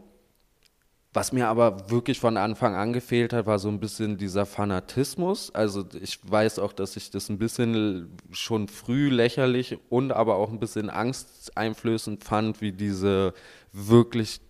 [1.16, 5.54] Was mir aber wirklich von Anfang an gefehlt hat, war so ein bisschen dieser Fanatismus.
[5.54, 10.50] Also ich weiß auch, dass ich das ein bisschen schon früh lächerlich und aber auch
[10.50, 13.34] ein bisschen angsteinflößend fand, wie diese
[13.72, 14.42] wirklich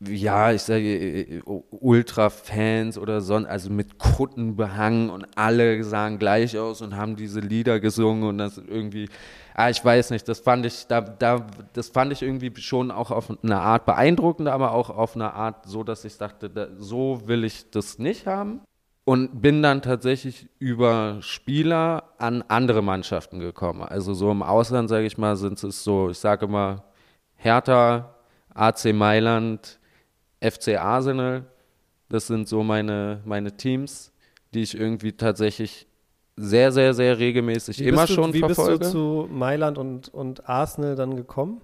[0.00, 6.58] ja, ich sage äh, Ultra-Fans oder so, also mit Kutten behangen und alle sahen gleich
[6.58, 9.08] aus und haben diese Lieder gesungen und das irgendwie,
[9.54, 13.10] ah, ich weiß nicht, das fand ich, da, da, das fand ich irgendwie schon auch
[13.10, 17.22] auf eine Art beeindruckend, aber auch auf eine Art so, dass ich dachte, da, so
[17.26, 18.60] will ich das nicht haben.
[19.08, 23.82] Und bin dann tatsächlich über Spieler an andere Mannschaften gekommen.
[23.82, 26.82] Also so im Ausland, sage ich mal, sind es so, ich sage immer,
[27.36, 28.16] Hertha,
[28.52, 29.78] AC Mailand,
[30.40, 31.44] FC Arsenal.
[32.08, 34.12] Das sind so meine, meine Teams,
[34.54, 35.86] die ich irgendwie tatsächlich
[36.36, 38.74] sehr, sehr, sehr regelmäßig wie immer du, schon wie verfolge.
[38.74, 41.62] Wie bist du zu Mailand und, und Arsenal dann gekommen?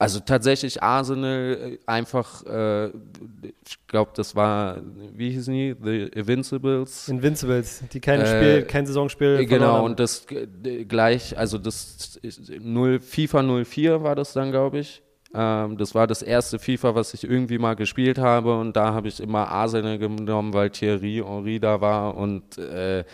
[0.00, 4.80] Also tatsächlich Arsenal äh, einfach, äh, ich glaube, das war,
[5.12, 5.74] wie hießen die?
[5.82, 7.08] The Invincibles.
[7.08, 12.16] Invincibles, die kein Äh, Spiel, kein Saisonspiel Genau, verloren und das äh, gleich, also das
[12.22, 15.02] ist 0, FIFA 04 war das dann, glaube ich.
[15.34, 19.08] Ähm, das war das erste FIFA, was ich irgendwie mal gespielt habe und da habe
[19.08, 23.04] ich immer Arsenal genommen, weil Thierry Henry da war und äh,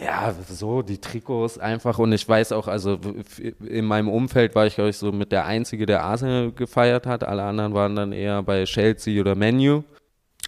[0.00, 2.98] ja, so die Trikots einfach und ich weiß auch, also
[3.64, 7.24] in meinem Umfeld war ich, glaube ich, so mit der Einzige, der Arsenal gefeiert hat.
[7.24, 9.84] Alle anderen waren dann eher bei Chelsea oder Menu.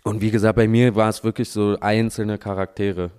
[0.05, 3.11] Und wie gesagt, bei mir war es wirklich so einzelne Charaktere.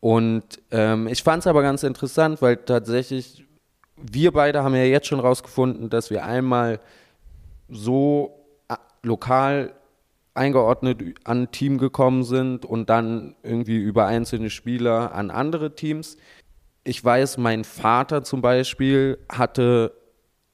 [0.00, 3.44] Und ähm, ich fand es aber ganz interessant, weil tatsächlich
[3.96, 6.80] wir beide haben ja jetzt schon rausgefunden, dass wir einmal
[7.70, 9.74] so äh, lokal
[10.34, 16.16] eingeordnet an Team gekommen sind und dann irgendwie über einzelne Spieler an andere Teams.
[16.84, 19.92] Ich weiß, mein Vater zum Beispiel hatte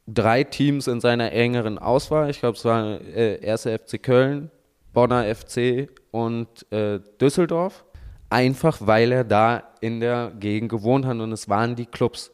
[0.07, 2.31] drei Teams in seiner engeren Auswahl.
[2.31, 3.63] Ich glaube, es war äh, 1.
[3.63, 4.51] FC Köln,
[4.93, 7.85] Bonner FC und äh, Düsseldorf.
[8.29, 12.33] Einfach weil er da in der Gegend gewohnt hat und es waren die Clubs.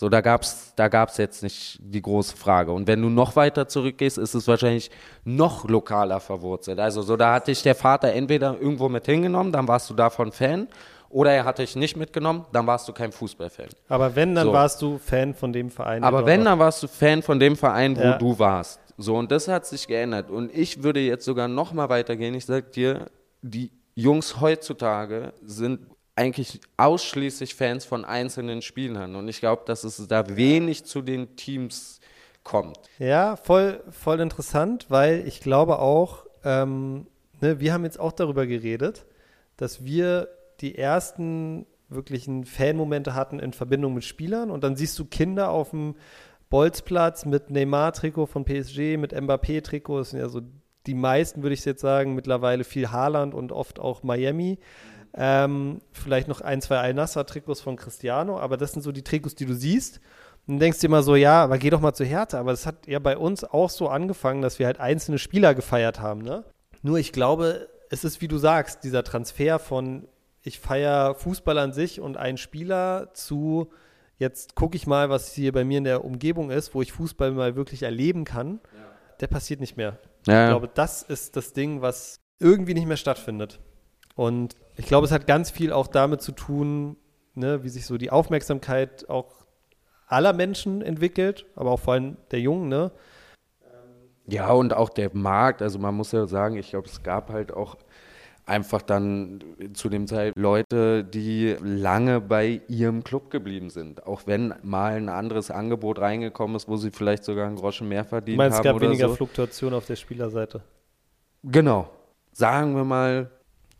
[0.00, 2.70] So, da gab's, da gab's jetzt nicht die große Frage.
[2.70, 4.92] Und wenn du noch weiter zurückgehst, ist es wahrscheinlich
[5.24, 6.78] noch lokaler verwurzelt.
[6.78, 10.30] Also, so, da hat dich der Vater entweder irgendwo mit hingenommen, dann warst du davon
[10.30, 10.68] Fan,
[11.10, 13.70] oder er hat dich nicht mitgenommen, dann warst du kein Fußballfan.
[13.88, 14.52] Aber wenn, dann So.
[14.52, 16.04] warst du Fan von dem Verein.
[16.04, 18.18] Aber wenn, dann warst du Fan von dem Verein, wo Ja.
[18.18, 18.78] du warst.
[18.98, 20.30] So, und das hat sich geändert.
[20.30, 22.34] Und ich würde jetzt sogar noch mal weitergehen.
[22.34, 23.06] Ich sag dir,
[23.42, 25.80] die Jungs heutzutage sind
[26.18, 29.14] eigentlich ausschließlich Fans von einzelnen Spielern.
[29.14, 32.00] Und ich glaube, dass es da wenig zu den Teams
[32.42, 32.76] kommt.
[32.98, 37.06] Ja, voll, voll interessant, weil ich glaube auch, ähm,
[37.40, 39.06] ne, wir haben jetzt auch darüber geredet,
[39.56, 40.28] dass wir
[40.60, 45.70] die ersten wirklichen Fanmomente hatten in Verbindung mit Spielern und dann siehst du Kinder auf
[45.70, 45.94] dem
[46.50, 50.40] Bolzplatz mit Neymar-Trikot von PSG, mit Mbappé-Trikot, das sind ja so
[50.86, 54.58] die meisten, würde ich jetzt sagen, mittlerweile viel Haaland und oft auch Miami.
[55.14, 59.46] Ähm, vielleicht noch ein, zwei Al-Nassr-Trikots von Cristiano, aber das sind so die Trikots, die
[59.46, 60.00] du siehst.
[60.46, 62.38] Und dann denkst du immer so, ja, aber geh doch mal zu Hertha.
[62.38, 66.00] Aber das hat ja bei uns auch so angefangen, dass wir halt einzelne Spieler gefeiert
[66.00, 66.44] haben, ne?
[66.82, 70.08] Nur ich glaube, es ist, wie du sagst, dieser Transfer von
[70.42, 73.70] ich feiere Fußball an sich und einen Spieler zu
[74.16, 77.32] jetzt gucke ich mal, was hier bei mir in der Umgebung ist, wo ich Fußball
[77.32, 78.60] mal wirklich erleben kann,
[79.20, 79.98] der passiert nicht mehr.
[80.20, 83.60] Ich glaube, das ist das Ding, was irgendwie nicht mehr stattfindet.
[84.18, 86.96] Und ich glaube, es hat ganz viel auch damit zu tun,
[87.36, 89.46] ne, wie sich so die Aufmerksamkeit auch
[90.08, 92.90] aller Menschen entwickelt, aber auch vor allem der Jungen, ne?
[94.26, 97.52] Ja, und auch der Markt, also man muss ja sagen, ich glaube, es gab halt
[97.52, 97.76] auch
[98.44, 99.38] einfach dann
[99.74, 104.04] zu dem Zeit Leute, die lange bei ihrem Club geblieben sind.
[104.04, 108.04] Auch wenn mal ein anderes Angebot reingekommen ist, wo sie vielleicht sogar einen Groschen mehr
[108.04, 109.14] verdient meinst, es haben gab oder weniger so.
[109.14, 110.62] Fluktuation auf der Spielerseite.
[111.44, 111.88] Genau.
[112.32, 113.30] Sagen wir mal,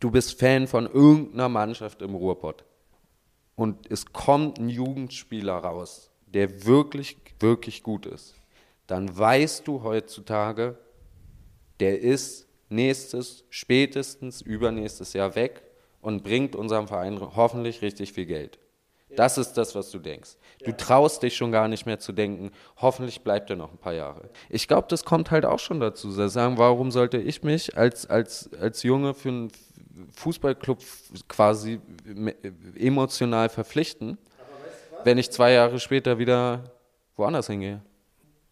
[0.00, 2.64] du bist Fan von irgendeiner Mannschaft im Ruhrpott
[3.56, 8.34] und es kommt ein Jugendspieler raus, der wirklich, wirklich gut ist.
[8.86, 10.78] Dann weißt du heutzutage,
[11.80, 15.62] der ist nächstes, spätestens übernächstes Jahr weg
[16.00, 18.58] und bringt unserem Verein hoffentlich richtig viel Geld.
[19.16, 20.36] Das ist das, was du denkst.
[20.64, 23.94] Du traust dich schon gar nicht mehr zu denken, hoffentlich bleibt er noch ein paar
[23.94, 24.28] Jahre.
[24.50, 26.10] Ich glaube, das kommt halt auch schon dazu.
[26.10, 29.52] Sie sagen, warum sollte ich mich als, als, als Junge für einen
[30.16, 30.78] Fußballclub
[31.28, 31.80] quasi
[32.76, 34.18] emotional verpflichten,
[35.04, 36.64] wenn ich zwei Jahre später wieder
[37.16, 37.82] woanders hingehe?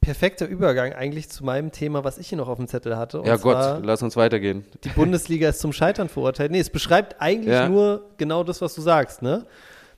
[0.07, 3.22] perfekter Übergang eigentlich zu meinem Thema, was ich hier noch auf dem Zettel hatte.
[3.24, 4.64] ja Gott, lass uns weitergehen.
[4.84, 6.53] Die Bundesliga ist zum Scheitern verurteilt.
[6.53, 7.68] Nee, es beschreibt eigentlich ja.
[7.68, 9.20] nur genau das, was du sagst.
[9.20, 9.47] Ne?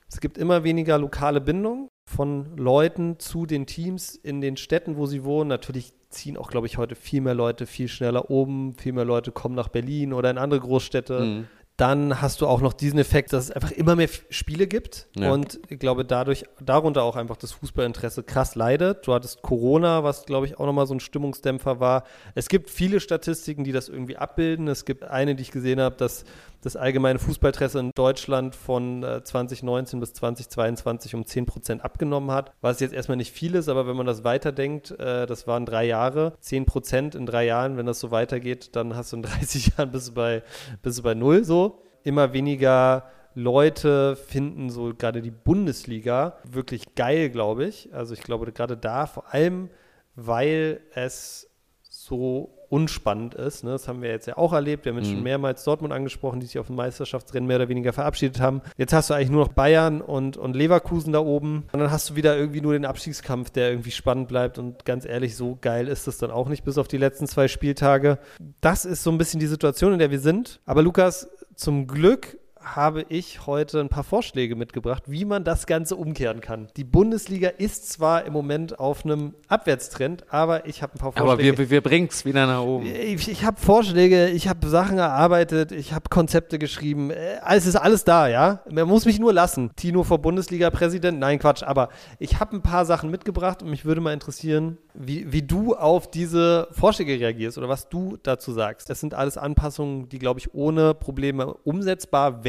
[0.09, 5.05] Es gibt immer weniger lokale Bindung von Leuten zu den Teams in den Städten, wo
[5.05, 5.47] sie wohnen.
[5.47, 8.73] Natürlich ziehen auch, glaube ich, heute viel mehr Leute viel schneller oben.
[8.73, 11.19] Viel mehr Leute kommen nach Berlin oder in andere Großstädte.
[11.19, 11.47] Mhm.
[11.77, 15.31] Dann hast du auch noch diesen Effekt, dass es einfach immer mehr Spiele gibt ja.
[15.31, 19.07] und ich glaube dadurch darunter auch einfach das Fußballinteresse krass leidet.
[19.07, 22.03] Du hattest Corona, was glaube ich auch nochmal so ein Stimmungsdämpfer war.
[22.35, 24.67] Es gibt viele Statistiken, die das irgendwie abbilden.
[24.67, 26.25] Es gibt eine, die ich gesehen habe, dass
[26.61, 32.51] das allgemeine Fußballinteresse in Deutschland von 2019 äh, bis 2022 um 10 Prozent abgenommen hat,
[32.61, 35.85] was jetzt erstmal nicht viel ist, aber wenn man das weiterdenkt, äh, das waren drei
[35.85, 39.77] Jahre, 10 Prozent in drei Jahren, wenn das so weitergeht, dann hast du in 30
[39.77, 40.43] Jahren bis bei,
[40.81, 41.81] bis bei null so.
[42.03, 47.93] Immer weniger Leute finden so gerade die Bundesliga wirklich geil, glaube ich.
[47.93, 49.69] Also ich glaube gerade da vor allem,
[50.15, 51.49] weil es
[51.81, 53.63] so unspannend ist.
[53.63, 53.71] Ne?
[53.71, 54.85] Das haben wir jetzt ja auch erlebt.
[54.85, 55.15] Wir haben jetzt mhm.
[55.15, 58.61] schon mehrmals Dortmund angesprochen, die sich auf dem Meisterschaftsrennen mehr oder weniger verabschiedet haben.
[58.77, 61.65] Jetzt hast du eigentlich nur noch Bayern und, und Leverkusen da oben.
[61.71, 64.57] Und dann hast du wieder irgendwie nur den Abstiegskampf, der irgendwie spannend bleibt.
[64.57, 67.47] Und ganz ehrlich, so geil ist das dann auch nicht, bis auf die letzten zwei
[67.47, 68.19] Spieltage.
[68.61, 70.61] Das ist so ein bisschen die Situation, in der wir sind.
[70.65, 75.95] Aber Lukas, zum Glück habe ich heute ein paar Vorschläge mitgebracht, wie man das Ganze
[75.95, 76.67] umkehren kann.
[76.75, 81.53] Die Bundesliga ist zwar im Moment auf einem Abwärtstrend, aber ich habe ein paar Vorschläge.
[81.53, 82.85] Aber wir, wir bringen es wieder nach oben.
[82.85, 87.11] Ich, ich habe Vorschläge, ich habe Sachen erarbeitet, ich habe Konzepte geschrieben.
[87.11, 88.61] Äh, es ist alles da, ja.
[88.69, 89.71] Man muss mich nur lassen.
[89.75, 91.17] Tino vor Bundesliga-Präsident?
[91.17, 91.63] Nein, Quatsch.
[91.63, 91.89] Aber
[92.19, 96.11] ich habe ein paar Sachen mitgebracht und mich würde mal interessieren, wie, wie du auf
[96.11, 98.89] diese Vorschläge reagierst oder was du dazu sagst.
[98.89, 102.48] Das sind alles Anpassungen, die, glaube ich, ohne Probleme umsetzbar wären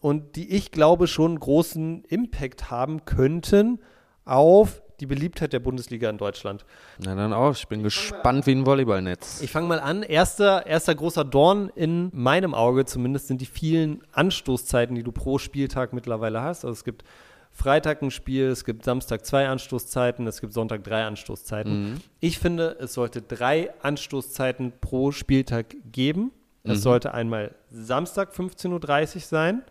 [0.00, 3.80] und die ich glaube schon großen Impact haben könnten
[4.24, 6.64] auf die Beliebtheit der Bundesliga in Deutschland.
[6.98, 9.42] Na dann auch, ich bin ich gespannt wie ein Volleyballnetz.
[9.42, 10.02] Ich fange mal an.
[10.02, 15.38] Erster, erster großer Dorn in meinem Auge zumindest sind die vielen Anstoßzeiten, die du pro
[15.38, 16.64] Spieltag mittlerweile hast.
[16.64, 17.04] Also es gibt
[17.52, 21.90] Freitag ein Spiel, es gibt Samstag zwei Anstoßzeiten, es gibt Sonntag drei Anstoßzeiten.
[21.90, 21.96] Mhm.
[22.20, 26.32] Ich finde, es sollte drei Anstoßzeiten pro Spieltag geben.
[26.66, 26.72] Mhm.
[26.72, 29.62] Es sollte einmal Samstag 15.30 Uhr sein,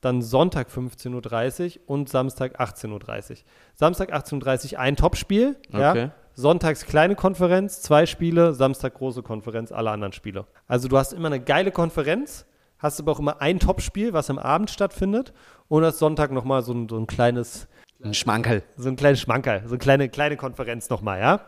[0.00, 3.36] dann Sonntag 15.30 Uhr und Samstag 18.30 Uhr.
[3.74, 5.98] Samstag 18.30 Uhr ein Topspiel, okay.
[5.98, 6.10] ja.
[6.34, 10.46] Sonntags kleine Konferenz, zwei Spiele, Samstag große Konferenz, alle anderen Spiele.
[10.66, 12.46] Also du hast immer eine geile Konferenz,
[12.78, 15.34] hast aber auch immer ein Topspiel, was am Abend stattfindet
[15.68, 17.68] und das Sonntag nochmal so ein, so ein kleines
[18.02, 18.62] ein Schmankerl.
[18.76, 21.40] So ein kleines Schmankerl, so eine kleine, kleine Konferenz nochmal, ja.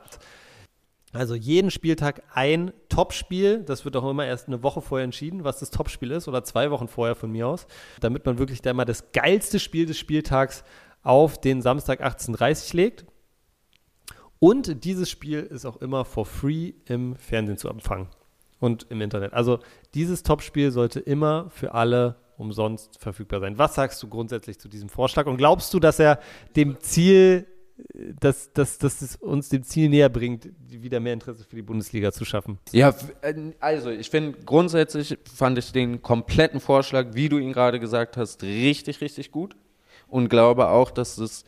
[1.12, 3.62] Also jeden Spieltag ein Topspiel.
[3.62, 6.70] Das wird auch immer erst eine Woche vorher entschieden, was das Topspiel ist, oder zwei
[6.70, 7.66] Wochen vorher von mir aus,
[8.00, 10.64] damit man wirklich da mal das geilste Spiel des Spieltags
[11.02, 13.04] auf den Samstag 18.30 legt.
[14.38, 18.08] Und dieses Spiel ist auch immer for free im Fernsehen zu empfangen
[18.58, 19.34] und im Internet.
[19.34, 19.58] Also
[19.94, 23.58] dieses Topspiel sollte immer für alle umsonst verfügbar sein.
[23.58, 26.18] Was sagst du grundsätzlich zu diesem Vorschlag und glaubst du, dass er
[26.56, 27.46] dem Ziel,
[28.20, 32.12] dass, dass, dass es uns dem Ziel näher bringt, wieder mehr Interesse für die Bundesliga
[32.12, 32.58] zu schaffen?
[32.72, 37.80] Ja, äh, also ich finde grundsätzlich fand ich den kompletten Vorschlag, wie du ihn gerade
[37.80, 39.56] gesagt hast, richtig, richtig gut
[40.08, 41.44] und glaube auch, dass es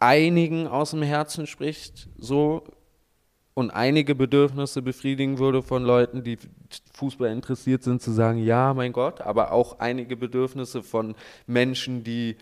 [0.00, 2.64] einigen aus dem Herzen spricht, so
[3.54, 6.38] und einige Bedürfnisse befriedigen würde von Leuten, die
[6.92, 11.14] Fußball interessiert sind, zu sagen, ja, mein Gott, aber auch einige Bedürfnisse von
[11.46, 12.36] Menschen, die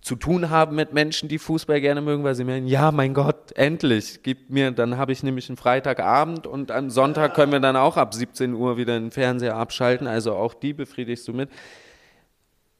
[0.00, 3.52] zu tun haben mit Menschen, die Fußball gerne mögen, weil sie meinen, ja, mein Gott,
[3.56, 7.76] endlich, gib mir, dann habe ich nämlich einen Freitagabend und am Sonntag können wir dann
[7.76, 11.50] auch ab 17 Uhr wieder den Fernseher abschalten, also auch die befriedigst du mit.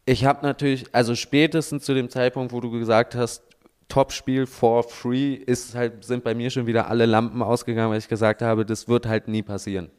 [0.07, 3.43] Ich habe natürlich, also spätestens zu dem Zeitpunkt, wo du gesagt hast,
[3.89, 8.09] Topspiel for free ist halt, sind bei mir schon wieder alle Lampen ausgegangen, weil ich
[8.09, 9.91] gesagt habe, das wird halt nie passieren.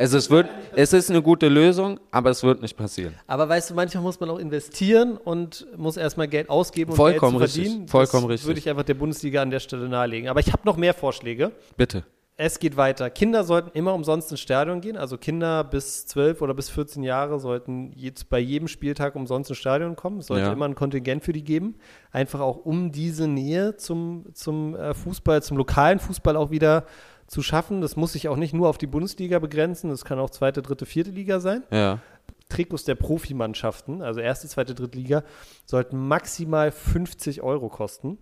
[0.00, 3.14] Also es, wird, es ist eine gute Lösung, aber es wird nicht passieren.
[3.26, 7.38] Aber weißt du, manchmal muss man auch investieren und muss erstmal Geld ausgeben und Vollkommen
[7.38, 7.80] Geld zu verdienen.
[7.80, 7.90] Richtig.
[7.90, 8.46] Vollkommen das richtig.
[8.46, 10.30] würde ich einfach der Bundesliga an der Stelle nahelegen.
[10.30, 11.52] Aber ich habe noch mehr Vorschläge.
[11.76, 12.04] Bitte.
[12.42, 13.10] Es geht weiter.
[13.10, 14.96] Kinder sollten immer umsonst ins Stadion gehen.
[14.96, 19.58] Also Kinder bis 12 oder bis 14 Jahre sollten jetzt bei jedem Spieltag umsonst ins
[19.58, 20.20] Stadion kommen.
[20.20, 20.52] Es sollte ja.
[20.54, 21.74] immer ein Kontingent für die geben.
[22.10, 26.86] Einfach auch um diese Nähe zum, zum äh, Fußball, zum lokalen Fußball auch wieder
[27.30, 27.80] zu schaffen.
[27.80, 29.88] Das muss sich auch nicht nur auf die Bundesliga begrenzen.
[29.88, 31.62] Das kann auch zweite, dritte, vierte Liga sein.
[31.70, 32.00] Ja.
[32.48, 35.22] Trikots der Profimannschaften, also erste, zweite, dritte Liga,
[35.64, 38.18] sollten maximal 50 Euro kosten.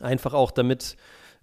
[0.00, 0.96] Einfach auch, damit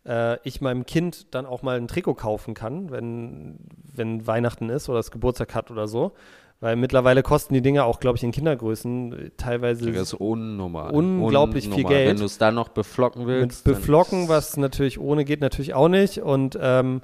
[0.06, 3.60] äh, ich meinem Kind dann auch mal ein Trikot kaufen kann, wenn,
[3.94, 6.14] wenn Weihnachten ist oder es Geburtstag hat oder so.
[6.62, 10.92] Weil mittlerweile kosten die Dinge auch, glaube ich, in Kindergrößen äh, teilweise Das ist unnormal.
[10.94, 11.94] unglaublich viel Unnormal.
[11.94, 12.10] Geld.
[12.12, 13.66] Wenn du es dann noch beflocken mit willst.
[13.68, 16.20] dann- beflocken, was natürlich ohne geht, natürlich auch nicht.
[16.20, 17.02] Und ähm,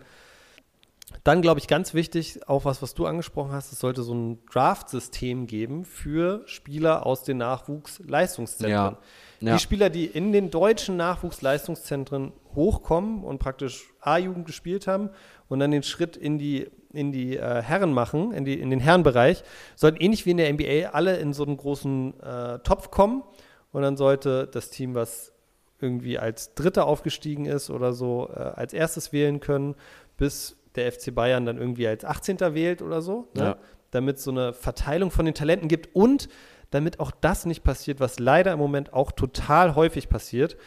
[1.23, 4.39] dann, glaube ich, ganz wichtig, auch was, was du angesprochen hast, es sollte so ein
[4.51, 8.71] Draft-System geben für Spieler aus den Nachwuchsleistungszentren.
[8.93, 8.97] Ja.
[9.39, 9.53] Ja.
[9.53, 15.09] Die Spieler, die in den deutschen Nachwuchsleistungszentren hochkommen und praktisch A-Jugend gespielt haben
[15.47, 18.79] und dann den Schritt in die, in die äh, Herren machen, in, die, in den
[18.79, 19.43] Herrenbereich,
[19.75, 23.23] sollten ähnlich wie in der NBA alle in so einen großen äh, Topf kommen
[23.71, 25.33] und dann sollte das Team, was
[25.79, 29.75] irgendwie als Dritter aufgestiegen ist oder so, äh, als erstes wählen können,
[30.17, 32.39] bis der FC Bayern dann irgendwie als 18.
[32.53, 33.43] wählt oder so, ne?
[33.43, 33.57] Ja.
[33.91, 36.29] damit es so eine Verteilung von den Talenten gibt und
[36.69, 40.57] damit auch das nicht passiert, was leider im Moment auch total häufig passiert,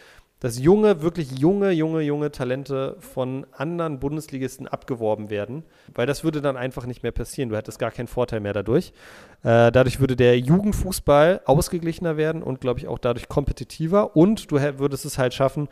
[0.41, 6.41] dass junge, wirklich junge, junge, junge Talente von anderen Bundesligisten abgeworben werden, weil das würde
[6.41, 7.51] dann einfach nicht mehr passieren.
[7.51, 8.93] Du hättest gar keinen Vorteil mehr dadurch.
[9.43, 14.57] Äh, dadurch würde der Jugendfußball ausgeglichener werden und, glaube ich, auch dadurch kompetitiver und du
[14.79, 15.69] würdest es halt schaffen,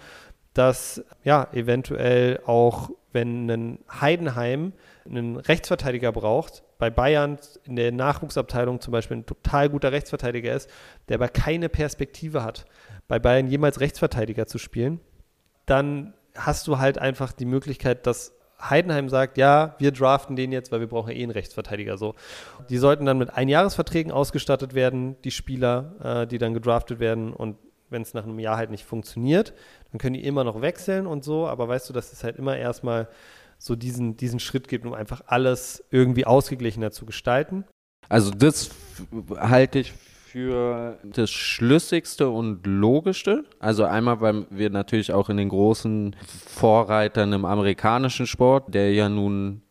[0.53, 4.75] dass ja eventuell auch, wenn ein Heidenheim
[5.09, 10.71] einen Rechtsverteidiger braucht, bei Bayern in der Nachwuchsabteilung zum Beispiel ein total guter Rechtsverteidiger ist,
[11.09, 12.65] der aber keine Perspektive hat,
[13.09, 15.01] bei Bayern jemals Rechtsverteidiger zu spielen,
[15.67, 20.73] dann hast du halt einfach die Möglichkeit, dass Heidenheim sagt, ja, wir draften den jetzt,
[20.73, 21.97] weil wir brauchen eh einen Rechtsverteidiger.
[21.97, 22.15] So,
[22.69, 27.57] die sollten dann mit Einjahresverträgen ausgestattet werden, die Spieler, äh, die dann gedraftet werden und
[27.91, 29.55] wenn es nach einem Jahr halt nicht funktioniert,
[29.91, 32.57] dann können die immer noch wechseln und so, aber weißt du, dass es halt immer
[32.57, 33.09] erstmal
[33.59, 37.65] so diesen, diesen Schritt gibt, um einfach alles irgendwie ausgeglichener zu gestalten.
[38.09, 38.71] Also das
[39.37, 43.45] halte ich für das Schlüssigste und Logischste.
[43.59, 46.15] Also einmal, weil wir natürlich auch in den großen
[46.47, 49.63] Vorreitern im amerikanischen Sport, der ja nun,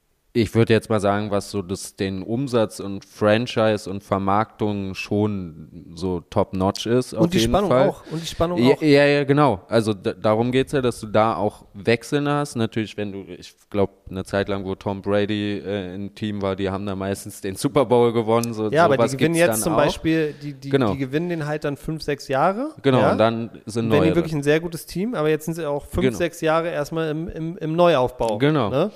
[0.42, 5.86] ich würde jetzt mal sagen, was so das, den Umsatz und Franchise und Vermarktung schon
[5.96, 7.14] so top-notch ist.
[7.14, 7.90] und die Spannung Fall.
[7.90, 8.04] auch.
[8.12, 8.82] Und die Spannung Ja, auch.
[8.82, 9.62] ja, ja, genau.
[9.68, 12.56] Also da, darum geht's ja, dass du da auch Wechseln hast.
[12.56, 16.56] Natürlich, wenn du, ich glaube, eine Zeit lang, wo Tom Brady äh, im Team war,
[16.56, 18.54] die haben da meistens den Super Bowl gewonnen.
[18.54, 19.78] So, Ja, aber die gewinnen jetzt zum auch.
[19.78, 20.92] Beispiel, die, die, Genau.
[20.94, 22.72] die gewinnen den halt dann fünf, sechs Jahre.
[22.84, 23.12] Genau, ja?
[23.12, 24.10] und dann sind wenn neue.
[24.10, 26.18] die wirklich ein sehr gutes Team, aber jetzt sind sie auch fünf, Genau.
[26.18, 28.38] sechs Jahre erstmal im, im, im Neuaufbau.
[28.38, 28.70] Genau.
[28.70, 28.92] Ne?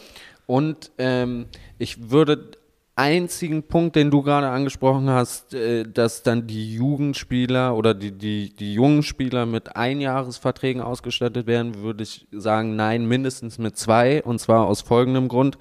[0.51, 1.45] Und ähm,
[1.77, 2.51] ich würde
[2.97, 8.53] einzigen Punkt, den du gerade angesprochen hast, äh, dass dann die Jugendspieler oder die, die,
[8.53, 14.21] die jungen Spieler mit Einjahresverträgen ausgestattet werden, würde ich sagen, nein, mindestens mit zwei.
[14.23, 15.57] Und zwar aus folgendem Grund.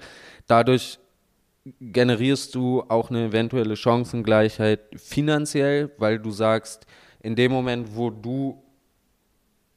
[0.47, 0.99] Dadurch
[1.79, 6.85] generierst du auch eine eventuelle Chancengleichheit finanziell, weil du sagst,
[7.21, 8.61] in dem Moment, wo du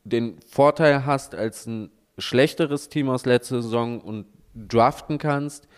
[0.03, 5.69] den Vorteil hast als ein schlechteres Team aus letzter Saison und draften kannst,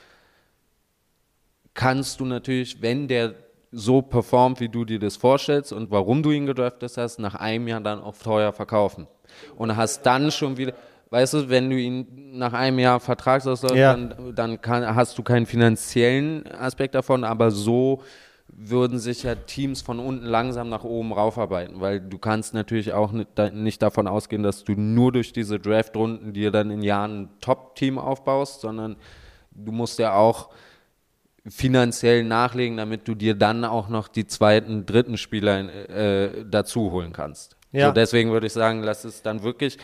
[1.74, 3.34] kannst du natürlich, wenn der
[3.72, 7.68] so performt, wie du dir das vorstellst und warum du ihn gedraftet hast, nach einem
[7.68, 9.06] Jahr dann auch teuer verkaufen.
[9.56, 10.72] Und hast dann schon wieder,
[11.10, 13.92] weißt du, wenn du ihn nach einem Jahr Vertragsauslauf, Ja.
[13.92, 18.02] dann, dann kann, hast du keinen finanziellen Aspekt davon, aber so
[18.48, 23.12] würden sich ja Teams von unten langsam nach oben raufarbeiten, weil du kannst natürlich auch
[23.12, 27.22] nicht, da- nicht davon ausgehen, dass du nur durch diese Draft-Runden dir dann in Jahren
[27.22, 28.96] ein Top-Team aufbaust, sondern
[29.50, 30.50] du musst ja auch
[31.48, 37.12] finanziell nachlegen, damit du dir dann auch noch die zweiten, dritten Spieler äh, dazu holen
[37.12, 37.56] kannst.
[37.72, 37.88] Ja.
[37.88, 39.78] So, deswegen würde ich sagen, lass es dann wirklich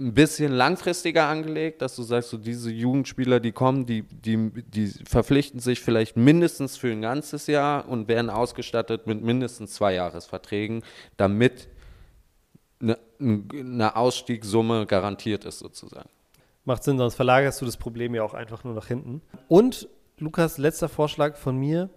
[0.00, 4.86] ein bisschen langfristiger angelegt, dass du sagst, so diese Jugendspieler, die kommen, die, die, die
[5.04, 10.84] verpflichten sich vielleicht mindestens für ein ganzes Jahr und werden ausgestattet mit mindestens zwei Jahresverträgen,
[11.16, 11.68] damit
[12.80, 16.08] eine, eine Ausstiegssumme garantiert ist sozusagen.
[16.64, 19.22] Macht Sinn, sonst verlagerst du das Problem ja auch einfach nur nach hinten.
[19.48, 19.88] Und
[20.18, 21.90] Lukas, letzter Vorschlag von mir.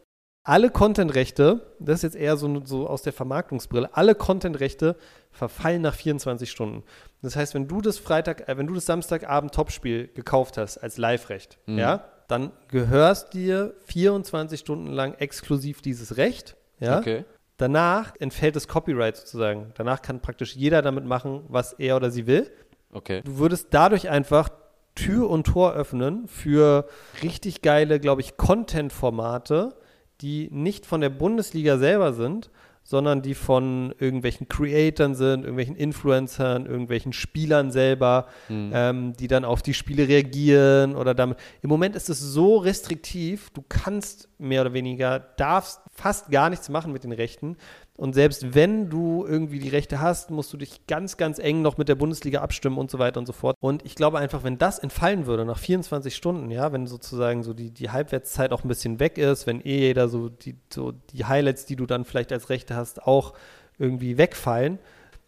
[0.43, 4.95] Alle Content-Rechte, das ist jetzt eher so, so aus der Vermarktungsbrille, alle Content-Rechte
[5.31, 6.83] verfallen nach 24 Stunden.
[7.21, 10.97] Das heißt, wenn du das Freitag, äh, wenn du das Samstagabend Topspiel gekauft hast als
[10.97, 16.97] Live-Recht, ja, dann gehörst dir 24 Stunden lang exklusiv dieses Recht, ja.
[16.97, 17.25] Okay.
[17.57, 19.71] Danach entfällt das Copyright sozusagen.
[19.77, 22.51] Danach kann praktisch jeder damit machen, was er oder sie will.
[22.91, 23.21] Okay.
[23.23, 24.49] Du würdest dadurch einfach
[24.95, 26.87] Tür und Tor öffnen für
[27.21, 29.75] richtig geile, glaube ich, Content-Formate,
[30.21, 32.49] die nicht von der Bundesliga selber sind,
[32.83, 38.71] sondern die von irgendwelchen Creatoren sind, irgendwelchen Influencern, irgendwelchen Spielern selber, mhm.
[38.73, 41.37] ähm, die dann auf die Spiele reagieren oder damit.
[41.61, 46.69] Im Moment ist es so restriktiv, du kannst mehr oder weniger, darfst fast gar nichts
[46.69, 47.55] machen mit den Rechten.
[47.97, 51.77] Und selbst wenn du irgendwie die Rechte hast, musst du dich ganz, ganz eng noch
[51.77, 53.55] mit der Bundesliga abstimmen und so weiter und so fort.
[53.59, 57.53] Und ich glaube einfach, wenn das entfallen würde nach 24 Stunden, ja, wenn sozusagen so
[57.53, 61.25] die, die Halbwertszeit auch ein bisschen weg ist, wenn eh jeder so die, so die
[61.25, 63.33] Highlights, die du dann vielleicht als Rechte hast, auch
[63.77, 64.79] irgendwie wegfallen,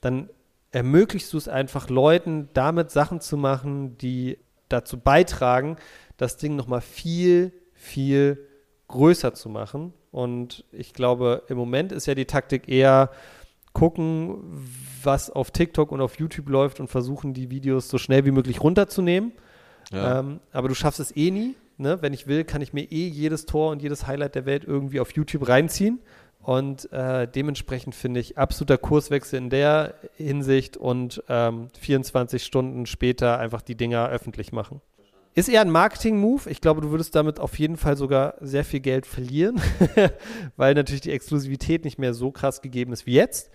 [0.02, 0.30] dann
[0.72, 4.40] ermöglichst du es einfach Leuten, damit Sachen zu machen, die
[4.70, 5.76] dazu beitragen,
[6.18, 8.48] das Ding nochmal viel, viel
[8.88, 13.10] größer zu machen und ich glaube, im Moment ist ja die Taktik eher
[13.74, 14.38] gucken,
[15.02, 18.62] was auf TikTok und auf YouTube läuft und versuchen, die Videos so schnell wie möglich
[18.62, 19.32] runterzunehmen.
[19.92, 20.20] Ja.
[20.20, 21.56] Ähm, aber du schaffst es eh nie.
[21.78, 21.98] Ne?
[22.02, 25.00] Wenn ich will, kann ich mir eh jedes Tor und jedes Highlight der Welt irgendwie
[25.00, 26.00] auf YouTube reinziehen.
[26.44, 33.40] Und äh, dementsprechend finde ich absoluter Kurswechsel in der Hinsicht und ähm, 24 Stunden später
[33.40, 34.80] einfach die Dinger öffentlich machen.
[35.36, 36.50] Ist eher ein Marketing-Move.
[36.50, 39.60] Ich glaube, du würdest damit auf jeden Fall sogar sehr viel Geld verlieren,
[40.58, 43.50] weil natürlich die Exklusivität nicht mehr so krass gegeben ist wie jetzt.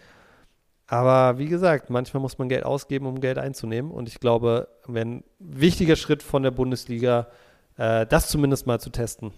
[0.89, 3.93] Aber wie gesagt, manchmal muss man Geld ausgeben, um Geld einzunehmen.
[3.93, 7.29] Und ich glaube, wäre ein wichtiger Schritt von der Bundesliga,
[7.77, 9.33] äh, das zumindest mal zu testen.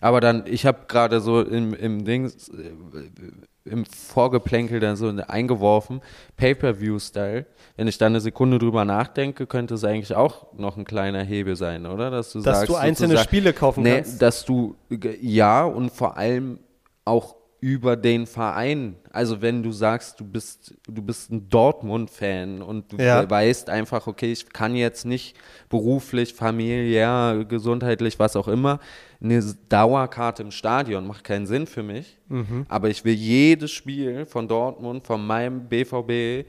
[0.00, 6.00] Aber dann, ich habe gerade so im, im Ding, äh, im Vorgeplänkel dann so eingeworfen,
[6.36, 11.22] Pay-Per-View-Style wenn ich dann eine Sekunde drüber nachdenke, könnte es eigentlich auch noch ein kleiner
[11.22, 12.10] Hebel sein, oder?
[12.10, 14.22] Dass du, dass sagst, du einzelne Spiele kaufen nee, kannst.
[14.22, 14.76] Dass du,
[15.20, 16.58] ja, und vor allem
[17.04, 18.96] auch über den Verein.
[19.12, 23.28] Also wenn du sagst, du bist, du bist ein Dortmund-Fan und du ja.
[23.28, 25.36] weißt einfach, okay, ich kann jetzt nicht
[25.68, 28.80] beruflich, familiär, gesundheitlich, was auch immer,
[29.20, 32.18] eine Dauerkarte im Stadion macht keinen Sinn für mich.
[32.28, 32.66] Mhm.
[32.68, 36.48] Aber ich will jedes Spiel von Dortmund, von meinem BVB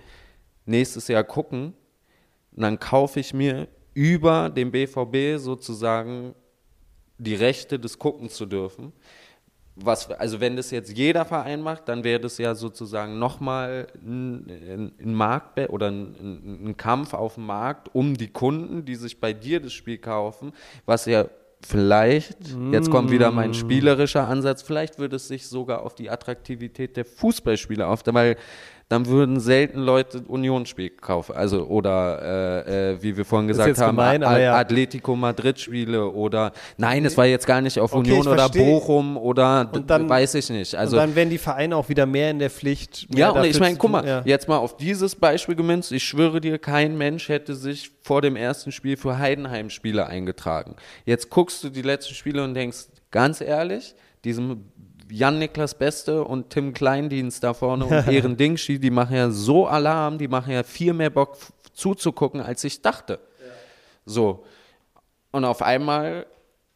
[0.65, 1.73] nächstes Jahr gucken.
[2.55, 6.35] Und dann kaufe ich mir über den BVB sozusagen
[7.17, 8.93] die Rechte des Gucken zu dürfen.
[9.75, 14.91] Was, also wenn das jetzt jeder Verein macht, dann wäre das ja sozusagen nochmal ein,
[14.99, 19.33] ein Markt oder ein, ein, Kampf auf dem Markt um die Kunden, die sich bei
[19.33, 20.51] dir das Spiel kaufen,
[20.87, 21.27] was ja
[21.61, 22.37] vielleicht,
[22.71, 23.55] jetzt kommt wieder mein mm.
[23.55, 28.37] spielerischer Ansatz, vielleicht würde es sich sogar auf die Attraktivität der Fußballspieler auf, weil
[28.89, 31.35] dann würden selten Leute Unionsspiel kaufen.
[31.35, 34.55] Also oder äh, äh, wie wir vorhin gesagt haben, gemein, A ja.
[34.55, 39.17] Atletico Madrid Spiele oder nein, es war jetzt gar nicht auf okay, Union oder Bochum
[39.17, 40.75] oder dann, weiß ich nicht.
[40.75, 43.07] Also und dann werden die Vereine auch wieder mehr in der Pflicht.
[43.13, 44.21] Ja, und ich meine, guck mal, ja.
[44.23, 45.91] jetzt mal auf dieses Beispiel gemünzt.
[45.91, 50.75] Ich schwöre dir, kein Mensch hätte sich vor dem ersten Spiel für Heidenheim Spiele eingetragen.
[51.05, 54.65] Jetzt guckst du die letzten Spiele und denkst, ganz ehrlich, diesem
[55.09, 60.17] Jan-Niklas Beste und Tim Kleindienst da vorne und Ehren Dingschi, die machen ja so Alarm,
[60.17, 61.37] die machen ja viel mehr Bock
[61.73, 63.19] zuzugucken, als ich dachte.
[63.39, 63.45] Ja.
[64.05, 64.45] So.
[65.31, 66.25] Und auf einmal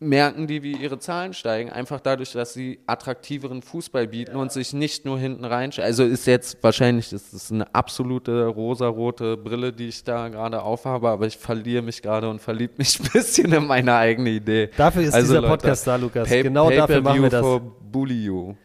[0.02, 4.74] merken die, wie ihre Zahlen steigen, einfach dadurch, dass sie attraktiveren Fußball bieten und sich
[4.74, 5.88] nicht nur hinten reinstellen.
[5.88, 11.10] Also ist jetzt wahrscheinlich, ist es eine absolute rosarote Brille, die ich da gerade aufhabe,
[11.10, 14.72] aber ich verliere mich gerade und verliebe mich ein bisschen in meine eigene Idee.
[14.76, 16.28] Dafür ist also dieser Leute, Podcast da, Lukas.
[16.28, 17.62] Pay, genau Pay dafür machen wir das.
[17.91, 18.56] Bully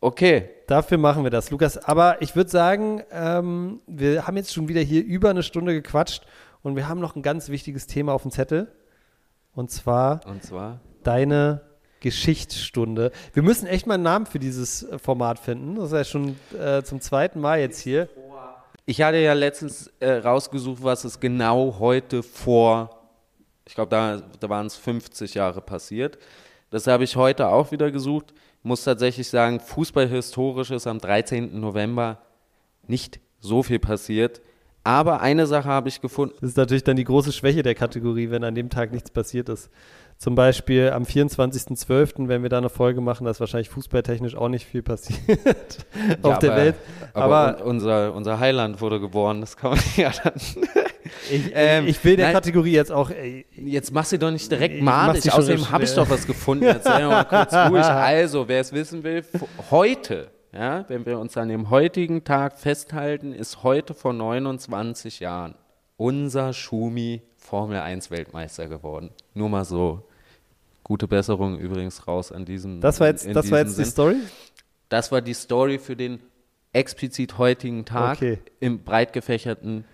[0.00, 0.50] Okay.
[0.66, 1.76] Dafür machen wir das, Lukas.
[1.78, 6.26] Aber ich würde sagen, ähm, wir haben jetzt schon wieder hier über eine Stunde gequatscht
[6.62, 8.72] und wir haben noch ein ganz wichtiges Thema auf dem Zettel.
[9.54, 10.80] Und zwar, Und zwar?
[11.06, 11.62] Deine
[12.00, 13.10] Geschichtsstunde.
[13.32, 15.76] Wir müssen echt mal einen Namen für dieses äh, Format finden.
[15.76, 18.08] Das ist ja schon äh, zum zweiten Mal jetzt hier.
[18.84, 23.08] Ich hatte ja letztens äh, rausgesucht, was es genau heute vor,
[23.66, 26.18] ich glaube, da, da waren es 50 Jahre passiert.
[26.70, 28.32] Das habe ich heute auch wieder gesucht.
[28.62, 31.58] Muss tatsächlich sagen, fußballhistorisch ist am 13.
[31.58, 32.18] November
[32.86, 34.40] nicht so viel passiert.
[34.84, 36.36] Aber eine Sache habe ich gefunden.
[36.40, 39.48] Das ist natürlich dann die große Schwäche der Kategorie, wenn an dem Tag nichts passiert
[39.48, 39.68] ist.
[40.18, 44.48] Zum Beispiel am 24.12., wenn wir da eine Folge machen, da ist wahrscheinlich fußballtechnisch auch
[44.48, 45.18] nicht viel passiert
[46.22, 46.74] auf ja, der aber, Welt.
[47.12, 50.32] Aber, aber unser, unser Heiland wurde geboren, das kann man ja dann.
[51.30, 53.10] ich, ähm, ich, will der nein, Kategorie jetzt auch.
[53.10, 55.30] Ey, jetzt mach sie doch nicht direkt malig.
[55.30, 56.64] Außerdem habe ich doch was gefunden.
[56.64, 57.84] Jetzt sei mal kurz ruhig.
[57.84, 59.22] Also, wer es wissen will,
[59.70, 65.54] heute ja, wenn wir uns an dem heutigen Tag festhalten, ist heute vor 29 Jahren
[65.98, 69.10] unser Schumi Formel 1 Weltmeister geworden.
[69.34, 70.02] Nur mal so.
[70.82, 72.80] Gute Besserung übrigens raus an diesem.
[72.80, 74.16] Das war jetzt, das war jetzt die Story?
[74.88, 76.20] Das war die Story für den
[76.72, 78.38] explizit heutigen Tag okay.
[78.60, 79.84] im breit gefächerten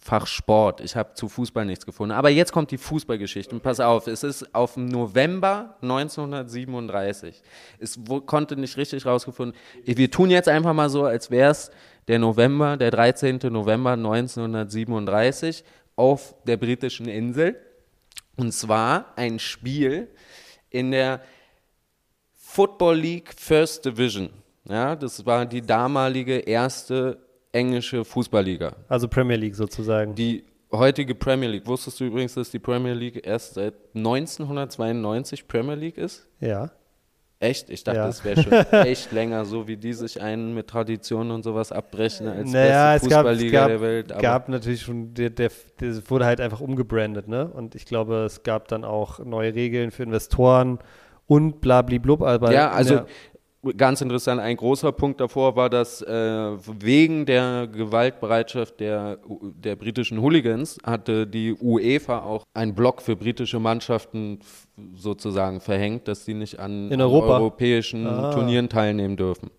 [0.00, 0.80] Fach Sport.
[0.80, 2.12] Ich habe zu Fußball nichts gefunden.
[2.12, 3.54] Aber jetzt kommt die Fußballgeschichte.
[3.54, 7.42] Und pass auf, es ist auf November 1937.
[7.78, 9.58] Es konnte nicht richtig rausgefunden.
[9.84, 11.70] Wir tun jetzt einfach mal so, als wäre es
[12.06, 13.38] der November, der 13.
[13.50, 15.64] November 1937
[15.98, 17.56] auf der britischen Insel.
[18.36, 20.08] Und zwar ein Spiel
[20.70, 21.20] in der
[22.34, 24.30] Football League First Division.
[24.64, 27.18] Ja, das war die damalige erste
[27.52, 28.76] englische Fußballliga.
[28.88, 30.14] Also Premier League sozusagen.
[30.14, 31.66] Die heutige Premier League.
[31.66, 36.28] Wusstest du übrigens, dass die Premier League erst seit 1992 Premier League ist?
[36.40, 36.70] Ja.
[37.40, 37.70] Echt?
[37.70, 38.06] Ich dachte, Ja.
[38.06, 38.52] das wäre schon
[38.84, 43.06] echt länger, so wie die sich einen mit Traditionen und sowas abbrechen als Naja, beste
[43.06, 44.12] es gab, es Fußballliga gab, der Welt.
[44.12, 47.46] Aber gab natürlich schon, der, der, der wurde halt einfach umgebrandet, ne?
[47.46, 50.80] Und ich glaube, es gab dann auch neue Regeln für Investoren
[51.26, 52.22] und blablablub.
[52.22, 53.06] Aber ja, also der-
[53.76, 60.20] ganz interessant, ein großer Punkt davor war, dass äh, wegen der Gewaltbereitschaft der, der britischen
[60.20, 64.40] Hooligans hatte die UEFA auch einen Block für britische Mannschaften
[64.94, 68.32] sozusagen verhängt, dass sie nicht an, an europäischen Ah.
[68.32, 69.50] Turnieren teilnehmen dürfen.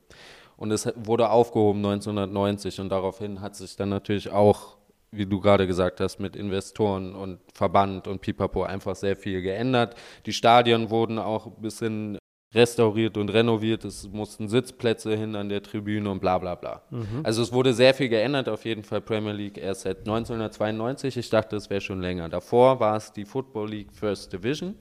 [0.56, 4.78] Und es wurde aufgehoben 1990 und daraufhin hat sich dann natürlich auch,
[5.12, 9.96] wie du gerade gesagt hast, mit Investoren und Verband und Pipapo einfach sehr viel geändert.
[10.26, 12.18] Die Stadien wurden auch ein bisschen
[12.54, 13.86] restauriert und renoviert.
[13.86, 16.82] Es mussten Sitzplätze hin an der Tribüne und bla bla bla.
[17.24, 21.18] Also es wurde sehr viel geändert, auf jeden Fall Premier League erst seit 1992.
[21.18, 22.28] Ich dachte, es wäre schon länger.
[22.30, 24.76] Davor war es die Football League First Division.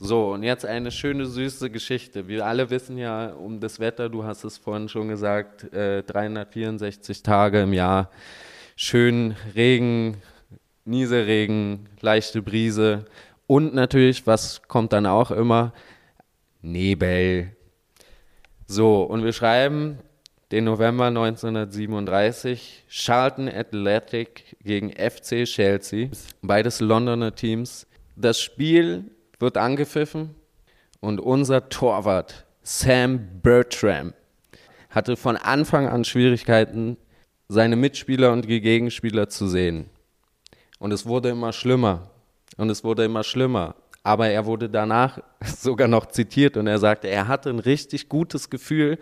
[0.00, 2.28] So, und jetzt eine schöne, süße Geschichte.
[2.28, 7.24] Wir alle wissen ja um das Wetter, du hast es vorhin schon gesagt, äh, 364
[7.24, 8.08] Tage im Jahr.
[8.76, 10.18] Schön Regen,
[10.84, 13.06] Nieselregen, leichte Brise
[13.48, 15.72] und natürlich, was kommt dann auch immer?
[16.62, 17.56] Nebel.
[18.66, 19.98] So, und wir schreiben
[20.50, 26.08] den November 1937, Charlton Athletic gegen FC Chelsea,
[26.42, 27.86] beides Londoner Teams.
[28.16, 29.04] Das Spiel
[29.38, 30.34] wird angepfiffen
[31.00, 34.12] und unser Torwart Sam Bertram
[34.90, 36.96] hatte von Anfang an Schwierigkeiten,
[37.48, 39.88] seine Mitspieler und die Gegenspieler zu sehen.
[40.78, 42.10] Und es wurde immer schlimmer.
[42.56, 43.74] Und es wurde immer schlimmer.
[44.08, 48.48] Aber er wurde danach sogar noch zitiert und er sagte, er hatte ein richtig gutes
[48.48, 48.96] Gefühl,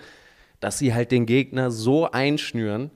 [0.59, 2.91] dass sie halt den Gegner so einschnüren,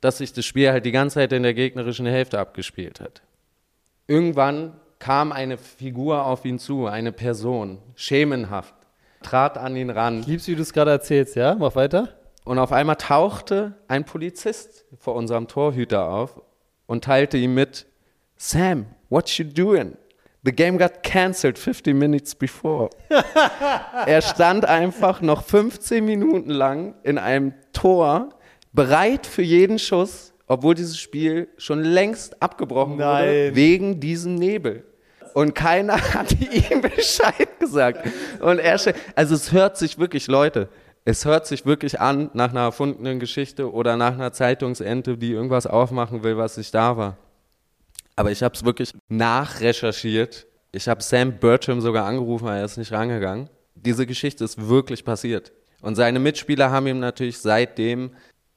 [0.00, 3.20] dass sich das Spiel halt die ganze Zeit in der gegnerischen Hälfte abgespielt hat.
[4.06, 8.74] Irgendwann kam eine Figur auf ihn zu, eine Person, schemenhaft,
[9.22, 11.54] trat an ihn ran Ich lieb's, wie du es gerade erzählst, ja?
[11.54, 12.16] Mach weiter.
[12.46, 16.40] und auf einmal tauchte ein Polizist vor unserem Torhüter auf
[16.86, 17.84] und teilte ihm mit,
[18.38, 19.98] Sam, what you doing?
[20.44, 22.90] The game got cancelled 50 minutes before.
[24.06, 28.28] er stand einfach noch 15 Minuten lang in einem Tor,
[28.72, 33.54] bereit für jeden Schuss, obwohl dieses Spiel schon längst abgebrochen wurde, Nein.
[33.54, 34.84] wegen diesem Nebel.
[35.32, 38.06] Und keiner hat ihm Bescheid gesagt.
[38.40, 38.78] Und er,
[39.14, 40.68] also es hört sich wirklich, Leute,
[41.06, 45.66] es hört sich wirklich an nach einer erfundenen Geschichte oder nach einer Zeitungsente, die irgendwas
[45.66, 47.16] aufmachen will, was nicht da war.
[48.16, 50.46] Aber ich habe es wirklich nachrecherchiert.
[50.72, 53.48] Ich habe Sam Bertram sogar angerufen, aber er ist nicht rangegangen.
[53.74, 55.52] Diese Geschichte ist wirklich passiert.
[55.80, 58.12] Und seine Mitspieler haben ihm natürlich seitdem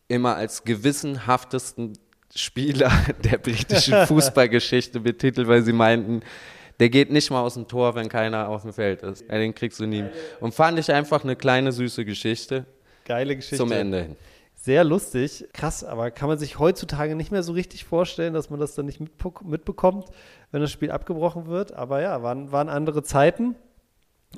[0.07, 1.97] immer als gewissenhaftesten
[2.33, 2.91] Spieler
[3.23, 6.21] der britischen Fußballgeschichte betitelt, weil sie meinten,
[6.79, 9.25] der geht nicht mal aus dem Tor, wenn keiner auf dem Feld ist.
[9.27, 10.05] Ja, den kriegst du nie.
[10.39, 12.65] Und fand ich einfach eine kleine süße Geschichte
[13.05, 13.57] Geile Geschichte.
[13.57, 14.15] zum Ende hin.
[14.67, 15.47] Sehr lustig.
[15.53, 18.85] Krass, aber kann man sich heutzutage nicht mehr so richtig vorstellen, dass man das dann
[18.85, 20.09] nicht mitbe- mitbekommt,
[20.51, 21.71] wenn das Spiel abgebrochen wird.
[21.71, 23.55] Aber ja, waren, waren andere Zeiten.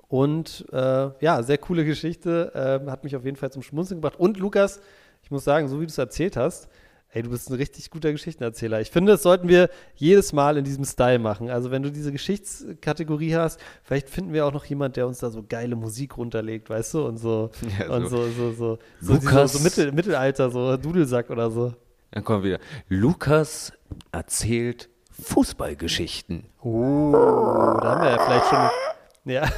[0.08, 2.52] Und äh, ja, sehr coole Geschichte.
[2.54, 4.20] ähm, hat mich auf jeden Fall zum Schmunzeln gebracht.
[4.20, 4.82] Und Lukas,
[5.24, 6.70] ich muss sagen, so wie du es erzählt hast,
[7.12, 8.82] ey, du bist ein richtig guter Geschichtenerzähler.
[8.82, 11.50] Ich finde, das sollten wir jedes Mal in diesem Style machen.
[11.50, 15.30] Also, wenn du diese Geschichtskategorie hast, vielleicht finden wir auch noch jemand, der uns da
[15.30, 17.06] so geile Musik runterlegt, weißt du?
[17.06, 17.50] Und so,
[17.80, 18.24] Ja, und so.
[18.24, 21.74] so, so, so, so, Lukas- so, so Mittel, Mittelalter, so Dudelsack oder so.
[22.12, 22.60] Dann kommt wieder.
[22.88, 23.72] Lukas
[24.12, 24.90] erzählt
[25.22, 26.46] Fußballgeschichten.
[26.64, 27.12] Oh,
[27.82, 28.70] da haben wir ja vielleicht schon.
[29.26, 29.44] Ja,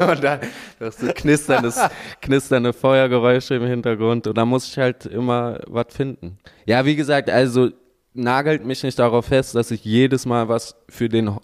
[0.00, 0.40] Und dann
[0.78, 1.80] das so knisterndes,
[2.20, 4.26] knisternde Feuergeräusche im Hintergrund.
[4.26, 6.38] Und da muss ich halt immer was finden.
[6.66, 7.70] Ja, wie gesagt, also
[8.12, 11.38] nagelt mich nicht darauf fest, dass ich jedes Mal was für den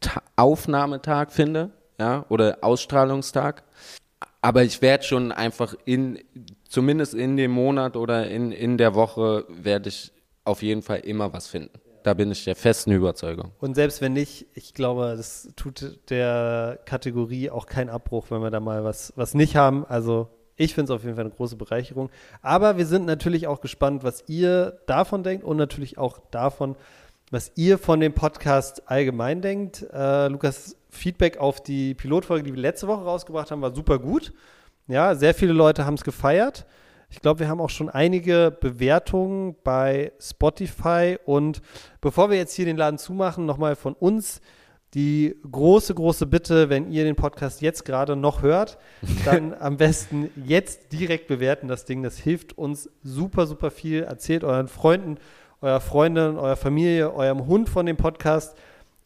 [0.00, 3.64] Ta Aufnahmetag finde, ja, oder Ausstrahlungstag.
[4.40, 6.20] Aber ich werde schon einfach in,
[6.68, 10.12] zumindest in dem Monat oder in, in der Woche, werde ich
[10.44, 11.80] auf jeden Fall immer was finden.
[12.08, 13.52] Da bin ich der festen Überzeugung.
[13.58, 18.50] und selbst wenn nicht, ich glaube, das tut der Kategorie auch keinen Abbruch, wenn wir
[18.50, 19.84] da mal was, was nicht haben.
[19.84, 22.08] Also, Ich finde es auf jeden Fall eine große Bereicherung.
[22.40, 26.76] Aber wir sind natürlich auch gespannt, was ihr davon denkt und natürlich auch davon,
[27.30, 29.86] was ihr von dem Podcast allgemein denkt.
[29.92, 34.32] Äh, Lukas, Feedback auf die Pilotfolge, die wir letzte Woche rausgebracht haben, war super gut.
[34.86, 36.64] Ja, sehr viele Leute haben es gefeiert.
[37.10, 41.18] Ich glaube, wir haben auch schon einige Bewertungen bei Spotify.
[41.24, 41.62] Und
[42.00, 44.40] bevor wir jetzt hier den Laden zumachen, nochmal von uns
[44.94, 48.78] die große, große Bitte, wenn ihr den Podcast jetzt gerade noch hört,
[49.24, 52.02] dann am besten jetzt direkt bewerten das Ding.
[52.02, 54.02] Das hilft uns super, super viel.
[54.02, 55.18] Erzählt euren Freunden,
[55.60, 58.56] eurer Freundin, eurer Familie, eurem Hund von dem Podcast.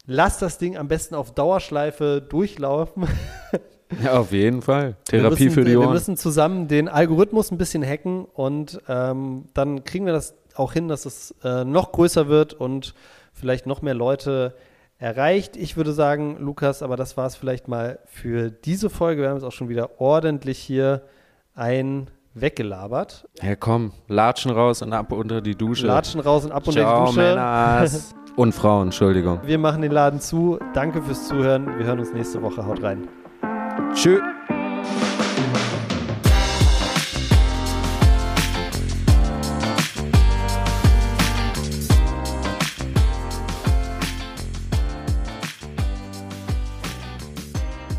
[0.05, 3.07] Lasst das Ding am besten auf Dauerschleife durchlaufen.
[4.01, 4.95] Ja, auf jeden Fall.
[5.05, 5.87] Therapie müssen, für die Ohren.
[5.87, 10.73] Wir müssen zusammen den Algorithmus ein bisschen hacken und ähm, dann kriegen wir das auch
[10.73, 12.93] hin, dass es äh, noch größer wird und
[13.33, 14.55] vielleicht noch mehr Leute
[14.97, 15.57] erreicht.
[15.57, 19.23] Ich würde sagen, Lukas, aber das war es vielleicht mal für diese Folge.
[19.23, 21.01] Wir haben es auch schon wieder ordentlich hier
[21.55, 23.27] ein weggelabert.
[23.41, 25.87] Ja, komm, latschen raus und ab unter die Dusche.
[25.87, 27.19] Latschen raus und ab unter Ciao, die Dusche.
[27.19, 28.15] Männers.
[28.35, 29.39] und Frauen, Entschuldigung.
[29.45, 30.59] Wir machen den Laden zu.
[30.73, 31.77] Danke fürs Zuhören.
[31.77, 32.65] Wir hören uns nächste Woche.
[32.65, 33.07] Haut rein.
[33.93, 34.21] Tschüss.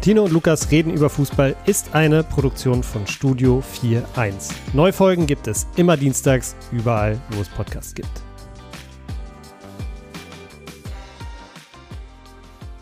[0.05, 4.53] Tino und Lukas reden über Fußball ist eine Produktion von Studio 4.1.
[4.75, 8.24] Neufolgen gibt es immer dienstags, überall, wo es Podcasts gibt.